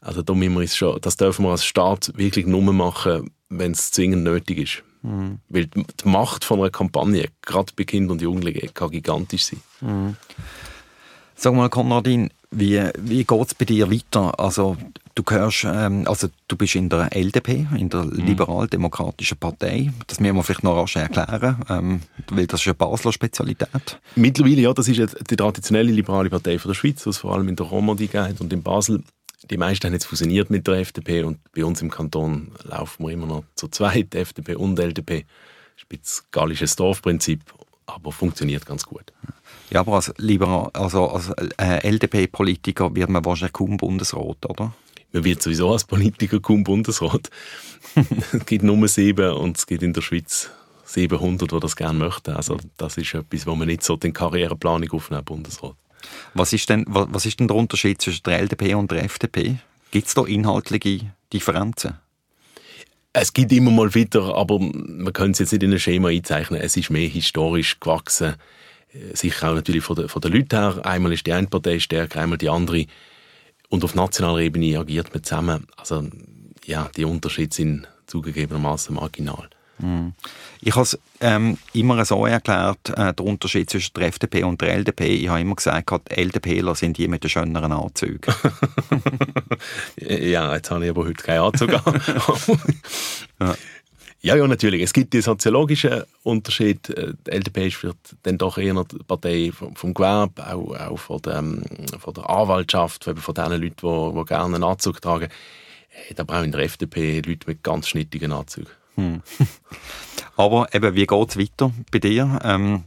Also 0.00 0.22
da 0.22 0.34
müssen 0.34 0.58
wir 0.58 0.66
schon, 0.68 0.98
das 1.00 1.16
dürfen 1.16 1.44
wir 1.44 1.50
als 1.50 1.64
Staat 1.64 2.12
wirklich 2.16 2.46
nur 2.46 2.62
machen, 2.72 3.30
wenn 3.48 3.72
es 3.72 3.90
zwingend 3.90 4.24
nötig 4.24 4.58
ist. 4.58 4.82
Mhm. 5.02 5.38
Weil 5.48 5.66
die 5.66 5.84
Macht 6.04 6.44
von 6.44 6.60
einer 6.60 6.70
Kampagne, 6.70 7.28
gerade 7.42 7.72
bei 7.76 7.84
Kindern 7.84 8.12
und 8.12 8.22
Jugendlichen, 8.22 8.72
kann 8.74 8.90
gigantisch 8.90 9.44
sein. 9.44 9.60
Mhm. 9.80 10.16
Sag 11.34 11.54
mal, 11.54 11.70
Konradin, 11.70 12.30
wie, 12.50 12.82
wie 12.98 13.24
geht 13.24 13.46
es 13.46 13.54
bei 13.54 13.64
dir 13.64 13.90
weiter? 13.90 14.38
Also, 14.38 14.76
du 15.14 15.22
gehörst, 15.22 15.64
ähm, 15.64 16.04
also 16.06 16.28
du 16.48 16.56
bist 16.56 16.74
in 16.74 16.88
der 16.88 17.16
LDP, 17.16 17.66
in 17.76 17.88
der 17.88 18.04
mhm. 18.04 18.26
Liberal-Demokratischen 18.26 19.38
Partei. 19.38 19.92
Das 20.06 20.20
müssen 20.20 20.36
wir 20.36 20.42
vielleicht 20.42 20.64
noch 20.64 20.76
rasch 20.76 20.96
erklären, 20.96 21.62
ähm, 21.68 22.00
weil 22.30 22.46
das 22.46 22.60
ist 22.60 22.66
eine 22.66 22.74
Basler 22.74 23.12
Spezialität. 23.12 24.00
Mittlerweile, 24.16 24.60
ja, 24.60 24.74
das 24.74 24.88
ist 24.88 25.16
die 25.30 25.36
traditionelle 25.36 25.92
liberale 25.92 26.28
Partei 26.28 26.58
von 26.58 26.70
der 26.70 26.74
Schweiz, 26.74 27.06
was 27.06 27.18
vor 27.18 27.34
allem 27.34 27.48
in 27.48 27.56
der 27.56 27.66
Romandie 27.66 28.08
geht 28.08 28.40
und 28.40 28.52
in 28.52 28.62
Basel. 28.62 29.02
Die 29.44 29.56
meisten 29.56 29.86
haben 29.86 29.94
jetzt 29.94 30.04
fusioniert 30.04 30.50
mit 30.50 30.66
der 30.66 30.74
FDP 30.74 31.22
und 31.22 31.38
bei 31.52 31.64
uns 31.64 31.80
im 31.80 31.90
Kanton 31.90 32.52
laufen 32.64 33.06
wir 33.06 33.12
immer 33.12 33.26
noch 33.26 33.44
zu 33.54 33.68
zweit, 33.68 34.14
FDP 34.14 34.54
und 34.54 34.78
LDP. 34.78 35.24
Spitzgallisches 35.76 36.76
Dorfprinzip, 36.76 37.42
aber 37.86 38.12
funktioniert 38.12 38.66
ganz 38.66 38.84
gut. 38.84 39.12
Ja, 39.70 39.80
aber 39.80 39.94
als, 39.94 40.12
Liberal, 40.18 40.68
also 40.74 41.08
als 41.08 41.30
äh, 41.56 41.88
LDP-Politiker 41.88 42.94
wird 42.94 43.08
man 43.08 43.24
wahrscheinlich 43.24 43.54
kaum 43.54 43.76
Bundesrat, 43.78 44.44
oder? 44.46 44.74
Man 45.12 45.24
wird 45.24 45.42
sowieso 45.42 45.72
als 45.72 45.84
Politiker 45.84 46.40
kaum 46.40 46.62
Bundesrat. 46.62 47.30
es 48.32 48.46
gibt 48.46 48.62
nur 48.62 48.86
sieben 48.88 49.32
und 49.32 49.56
es 49.56 49.66
gibt 49.66 49.82
in 49.82 49.92
der 49.92 50.02
Schweiz 50.02 50.50
700, 50.84 51.50
die 51.50 51.60
das 51.60 51.76
gerne 51.76 51.98
möchten. 51.98 52.32
Also 52.32 52.58
das 52.76 52.96
ist 52.96 53.14
etwas, 53.14 53.46
wo 53.46 53.54
man 53.54 53.68
nicht 53.68 53.82
so 53.82 53.96
den 53.96 54.12
Karriereplanung 54.12 54.90
aufnehmen, 54.90 55.24
Bundesrat. 55.24 55.76
Was 56.34 56.52
ist, 56.52 56.68
denn, 56.68 56.84
was 56.86 57.26
ist 57.26 57.40
denn 57.40 57.48
der 57.48 57.56
Unterschied 57.56 58.00
zwischen 58.00 58.22
der 58.24 58.40
LDP 58.40 58.74
und 58.74 58.90
der 58.90 59.04
FDP? 59.04 59.58
Gibt 59.90 60.06
es 60.06 60.14
da 60.14 60.24
inhaltliche 60.24 61.12
Differenzen? 61.32 61.94
Es 63.12 63.32
gibt 63.32 63.50
immer 63.52 63.72
mal 63.72 63.92
wieder, 63.94 64.36
aber 64.36 64.58
man 64.60 65.12
kann 65.12 65.32
es 65.32 65.40
jetzt 65.40 65.52
nicht 65.52 65.64
in 65.64 65.72
ein 65.72 65.80
Schema 65.80 66.08
einzeichnen. 66.08 66.60
Es 66.60 66.76
ist 66.76 66.90
mehr 66.90 67.08
historisch 67.08 67.80
gewachsen 67.80 68.34
sicher 69.12 69.50
auch 69.50 69.54
natürlich 69.54 69.84
von 69.84 69.96
den, 69.96 70.08
von 70.08 70.20
den 70.20 70.32
Leuten 70.32 70.56
her. 70.56 70.84
Einmal 70.84 71.12
ist 71.12 71.26
die 71.26 71.32
eine 71.32 71.46
Partei 71.46 71.78
stärker, 71.78 72.20
einmal 72.20 72.38
die 72.38 72.48
andere. 72.48 72.86
Und 73.68 73.84
auf 73.84 73.94
nationaler 73.94 74.40
Ebene 74.40 74.78
agiert 74.78 75.12
man 75.14 75.22
zusammen. 75.22 75.66
Also 75.76 76.08
ja, 76.64 76.90
die 76.96 77.04
Unterschiede 77.04 77.54
sind 77.54 77.88
zugegebenermaßen 78.06 78.94
marginal. 78.94 79.48
Mhm. 79.80 80.12
Ich 80.60 80.74
habe 80.74 80.82
es 80.82 80.98
ähm, 81.20 81.58
immer 81.72 82.04
so 82.04 82.26
erklärt, 82.26 82.90
äh, 82.90 83.14
der 83.14 83.24
Unterschied 83.24 83.70
zwischen 83.70 83.94
der 83.94 84.08
FDP 84.08 84.44
und 84.44 84.60
der 84.60 84.74
LDP. 84.74 85.06
Ich 85.08 85.28
habe 85.28 85.40
immer 85.40 85.56
gesagt, 85.56 85.90
die 86.10 86.20
LDPler 86.20 86.74
sind 86.74 86.98
die 86.98 87.08
mit 87.08 87.22
den 87.24 87.30
schöneren 87.30 87.72
Anzügen. 87.72 88.20
ja, 89.96 90.54
jetzt 90.54 90.70
habe 90.70 90.84
ich 90.84 90.90
aber 90.90 91.04
heute 91.04 91.22
keinen 91.22 91.40
Anzug 91.40 91.72
an. 91.86 92.00
ja. 93.40 93.54
Ja, 94.22 94.36
ja, 94.36 94.46
natürlich. 94.46 94.82
Es 94.82 94.92
gibt 94.92 95.14
die 95.14 95.22
soziologischen 95.22 96.02
Unterschiede. 96.24 96.94
Äh, 96.94 97.14
die 97.26 97.30
LDP 97.30 97.68
ist 97.68 97.86
dann 98.22 98.36
doch 98.36 98.58
eher 98.58 98.84
die 98.84 98.98
Partei 98.98 99.50
vom, 99.50 99.74
vom 99.74 99.94
Gewerbe, 99.94 100.46
auch, 100.46 100.78
auch 100.78 100.98
von, 100.98 101.22
der, 101.22 101.36
ähm, 101.36 101.62
von 101.98 102.12
der 102.12 102.28
Anwaltschaft, 102.28 103.04
von 103.04 103.34
den 103.34 103.62
Leuten, 103.62 103.76
die, 103.82 104.18
die 104.18 104.24
gerne 104.26 104.56
einen 104.56 104.64
Anzug 104.64 105.00
tragen. 105.00 105.28
Da 106.14 106.24
brauchen 106.24 106.44
in 106.44 106.52
der 106.52 106.60
FDP 106.60 107.22
Leute 107.22 107.46
mit 107.46 107.62
ganz 107.62 107.88
schnittigen 107.88 108.32
Anzügen. 108.32 108.70
Hm. 109.00 109.22
Aber 110.36 110.72
eben, 110.74 110.94
wie 110.94 111.06
geht 111.06 111.28
es 111.30 111.38
weiter 111.38 111.72
bei 111.90 111.98
dir? 111.98 112.38
Ähm, 112.44 112.84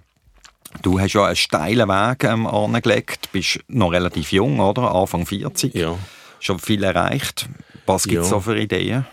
du 0.81 0.99
hast 0.99 1.13
ja 1.13 1.25
einen 1.25 1.35
steilen 1.35 1.87
Weg 1.87 2.23
ähm, 2.23 2.47
angelegt, 2.47 3.31
bist 3.31 3.59
noch 3.67 3.91
relativ 3.91 4.31
jung, 4.31 4.59
oder? 4.59 4.93
Anfang 4.93 5.25
40. 5.25 5.73
Ja. 5.73 5.97
Schon 6.39 6.59
viel 6.59 6.83
erreicht. 6.83 7.47
Was 7.85 8.03
gibt 8.03 8.23
es 8.23 8.27
ja. 8.27 8.35
so 8.35 8.39
für 8.39 8.57
Ideen? 8.57 9.05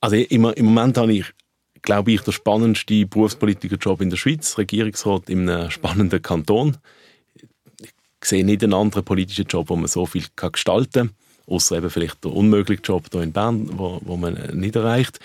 Also 0.00 0.16
im, 0.16 0.44
im 0.46 0.64
Moment 0.64 0.98
habe 0.98 1.12
ich, 1.12 1.26
glaube 1.82 2.12
ich, 2.12 2.22
der 2.22 2.32
spannendste 2.32 3.06
Berufspolitikerjob 3.06 4.00
in 4.00 4.10
der 4.10 4.16
Schweiz, 4.16 4.58
Regierungsrat 4.58 5.28
in 5.28 5.48
einem 5.48 5.70
spannenden 5.70 6.22
Kanton. 6.22 6.78
Ich 7.80 8.28
sehe 8.28 8.44
nicht 8.44 8.62
einen 8.62 8.74
anderen 8.74 9.04
politischen 9.04 9.46
Job, 9.46 9.68
wo 9.68 9.76
man 9.76 9.88
so 9.88 10.06
viel 10.06 10.24
kann 10.36 10.52
gestalten 10.52 11.08
kann, 11.08 11.16
außer 11.46 11.76
eben 11.76 11.90
vielleicht 11.90 12.24
der 12.24 12.32
unmögliche 12.32 12.82
Job 12.82 13.06
hier 13.12 13.22
in 13.22 13.32
Bern, 13.32 13.68
wo, 13.78 14.00
wo 14.02 14.16
man 14.16 14.34
nicht 14.54 14.76
erreicht. 14.76 15.20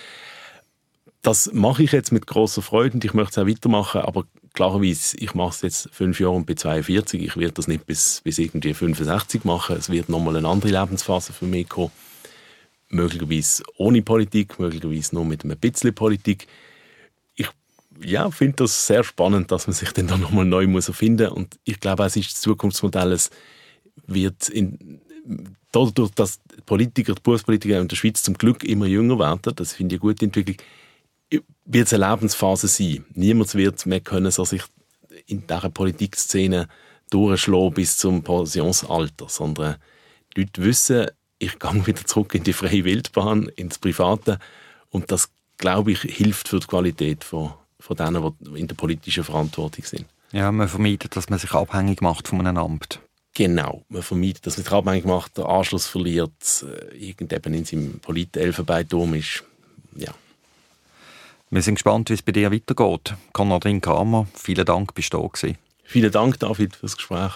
Das 1.27 1.51
mache 1.51 1.83
ich 1.83 1.91
jetzt 1.91 2.13
mit 2.13 2.25
großer 2.25 2.61
Freude 2.61 2.93
und 2.93 3.03
ich 3.03 3.13
möchte 3.13 3.31
es 3.31 3.37
auch 3.37 3.49
weitermachen, 3.49 3.99
aber 3.99 4.23
klarerweise, 4.53 5.17
ich 5.17 5.35
mache 5.35 5.49
es 5.49 5.61
jetzt 5.61 5.89
fünf 5.91 6.21
Jahre 6.21 6.35
und 6.35 6.45
bin 6.45 6.55
42, 6.55 7.21
ich 7.21 7.35
werde 7.35 7.51
das 7.51 7.67
nicht 7.67 7.85
bis, 7.85 8.21
bis 8.23 8.37
irgendwie 8.37 8.73
65 8.73 9.43
machen, 9.43 9.75
es 9.75 9.89
wird 9.89 10.07
nochmal 10.07 10.37
eine 10.37 10.47
andere 10.47 10.71
Lebensphase 10.71 11.33
für 11.33 11.43
mich 11.43 11.67
kommen 11.67 11.91
möglicherweise 12.87 13.61
ohne 13.75 14.01
Politik, 14.03 14.57
möglicherweise 14.57 15.15
nur 15.15 15.25
mit 15.25 15.43
einem 15.43 15.57
bisschen 15.57 15.93
Politik. 15.93 16.47
Ich 17.35 17.49
ja, 18.01 18.31
finde 18.31 18.55
das 18.63 18.87
sehr 18.87 19.03
spannend, 19.03 19.51
dass 19.51 19.67
man 19.67 19.73
sich 19.73 19.91
dann 19.91 20.07
da 20.07 20.15
nochmal 20.15 20.45
neu 20.45 20.65
muss 20.65 20.87
erfinden 20.87 21.27
muss. 21.27 21.35
Und 21.35 21.59
ich 21.65 21.81
glaube, 21.81 22.05
es 22.05 22.15
ist 22.15 22.31
das 22.31 22.39
Zukunftsmodell, 22.39 23.11
es 23.11 23.31
wird 24.05 24.47
in, 24.47 25.01
dadurch, 25.73 26.11
dass 26.11 26.39
Politiker, 26.65 27.15
die 27.15 27.21
Berufspolitiker 27.21 27.81
in 27.81 27.89
der 27.89 27.97
Schweiz 27.97 28.23
zum 28.23 28.35
Glück 28.35 28.63
immer 28.63 28.85
jünger 28.85 29.19
werden, 29.19 29.41
das 29.57 29.73
finde 29.73 29.95
ich 29.95 30.01
eine 30.01 30.09
gute 30.09 30.23
Entwicklung, 30.23 30.55
wird 31.29 31.87
es 31.87 31.93
eine 31.93 32.09
Lebensphase 32.09 32.67
sein. 32.67 33.05
Niemand 33.13 33.53
wird 33.55 33.85
mehr 33.85 33.99
können, 33.99 34.31
so 34.31 34.45
sich 34.45 34.63
in 35.25 35.45
dieser 35.45 35.69
Politikszene 35.69 36.67
durchschlagen 37.09 37.73
bis 37.73 37.97
zum 37.97 38.23
Pensionsalter, 38.23 39.27
sondern 39.29 39.77
die 40.35 40.41
Leute 40.41 40.63
wissen, 40.63 41.07
ich 41.39 41.59
gehe 41.59 41.87
wieder 41.87 42.05
zurück 42.05 42.33
in 42.35 42.43
die 42.43 42.53
freie 42.53 42.83
Wildbahn, 42.83 43.49
ins 43.55 43.77
Private 43.77 44.39
und 44.89 45.11
das, 45.11 45.29
glaube 45.57 45.91
ich, 45.91 46.01
hilft 46.01 46.47
für 46.47 46.59
die 46.59 46.67
Qualität 46.67 47.23
von, 47.23 47.53
von 47.79 47.95
denen, 47.95 48.33
die 48.39 48.59
in 48.59 48.67
der 48.67 48.75
politischen 48.75 49.23
Verantwortung 49.23 49.85
sind. 49.85 50.05
Ja, 50.31 50.51
man 50.51 50.67
vermeidet, 50.67 51.15
dass 51.15 51.29
man 51.29 51.39
sich 51.39 51.53
abhängig 51.53 52.01
macht 52.01 52.27
von 52.27 52.45
einem 52.45 52.57
Amt. 52.57 52.99
Genau, 53.33 53.83
man 53.89 54.01
vermeidet, 54.01 54.45
dass 54.45 54.57
man 54.57 54.63
sich 54.65 54.73
abhängig 54.73 55.05
macht, 55.05 55.37
der 55.37 55.45
Anschluss 55.45 55.87
verliert, 55.87 56.31
äh, 56.63 56.95
irgendein 56.97 57.53
in 57.53 57.65
seinem 57.65 57.99
Polit-Elfenbeinturm 57.99 59.13
ist. 59.13 59.43
Ja. 59.95 60.13
Wir 61.49 61.61
sind 61.61 61.75
gespannt, 61.75 62.09
wie 62.09 62.13
es 62.13 62.21
bei 62.21 62.33
dir 62.33 62.51
weitergeht. 62.51 63.15
Konradin 63.31 63.79
Kramer, 63.79 64.27
vielen 64.33 64.65
Dank, 64.65 64.93
bist 64.93 65.13
du 65.13 65.21
da 65.21 65.27
gewesen. 65.27 65.57
Vielen 65.85 66.11
Dank, 66.11 66.39
David, 66.39 66.75
für 66.75 66.81
das 66.81 66.97
Gespräch. 66.97 67.31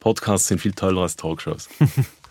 Podcasts 0.00 0.48
sind 0.48 0.58
viel 0.58 0.72
toller 0.72 1.02
als 1.02 1.16
Talkshows. 1.16 1.68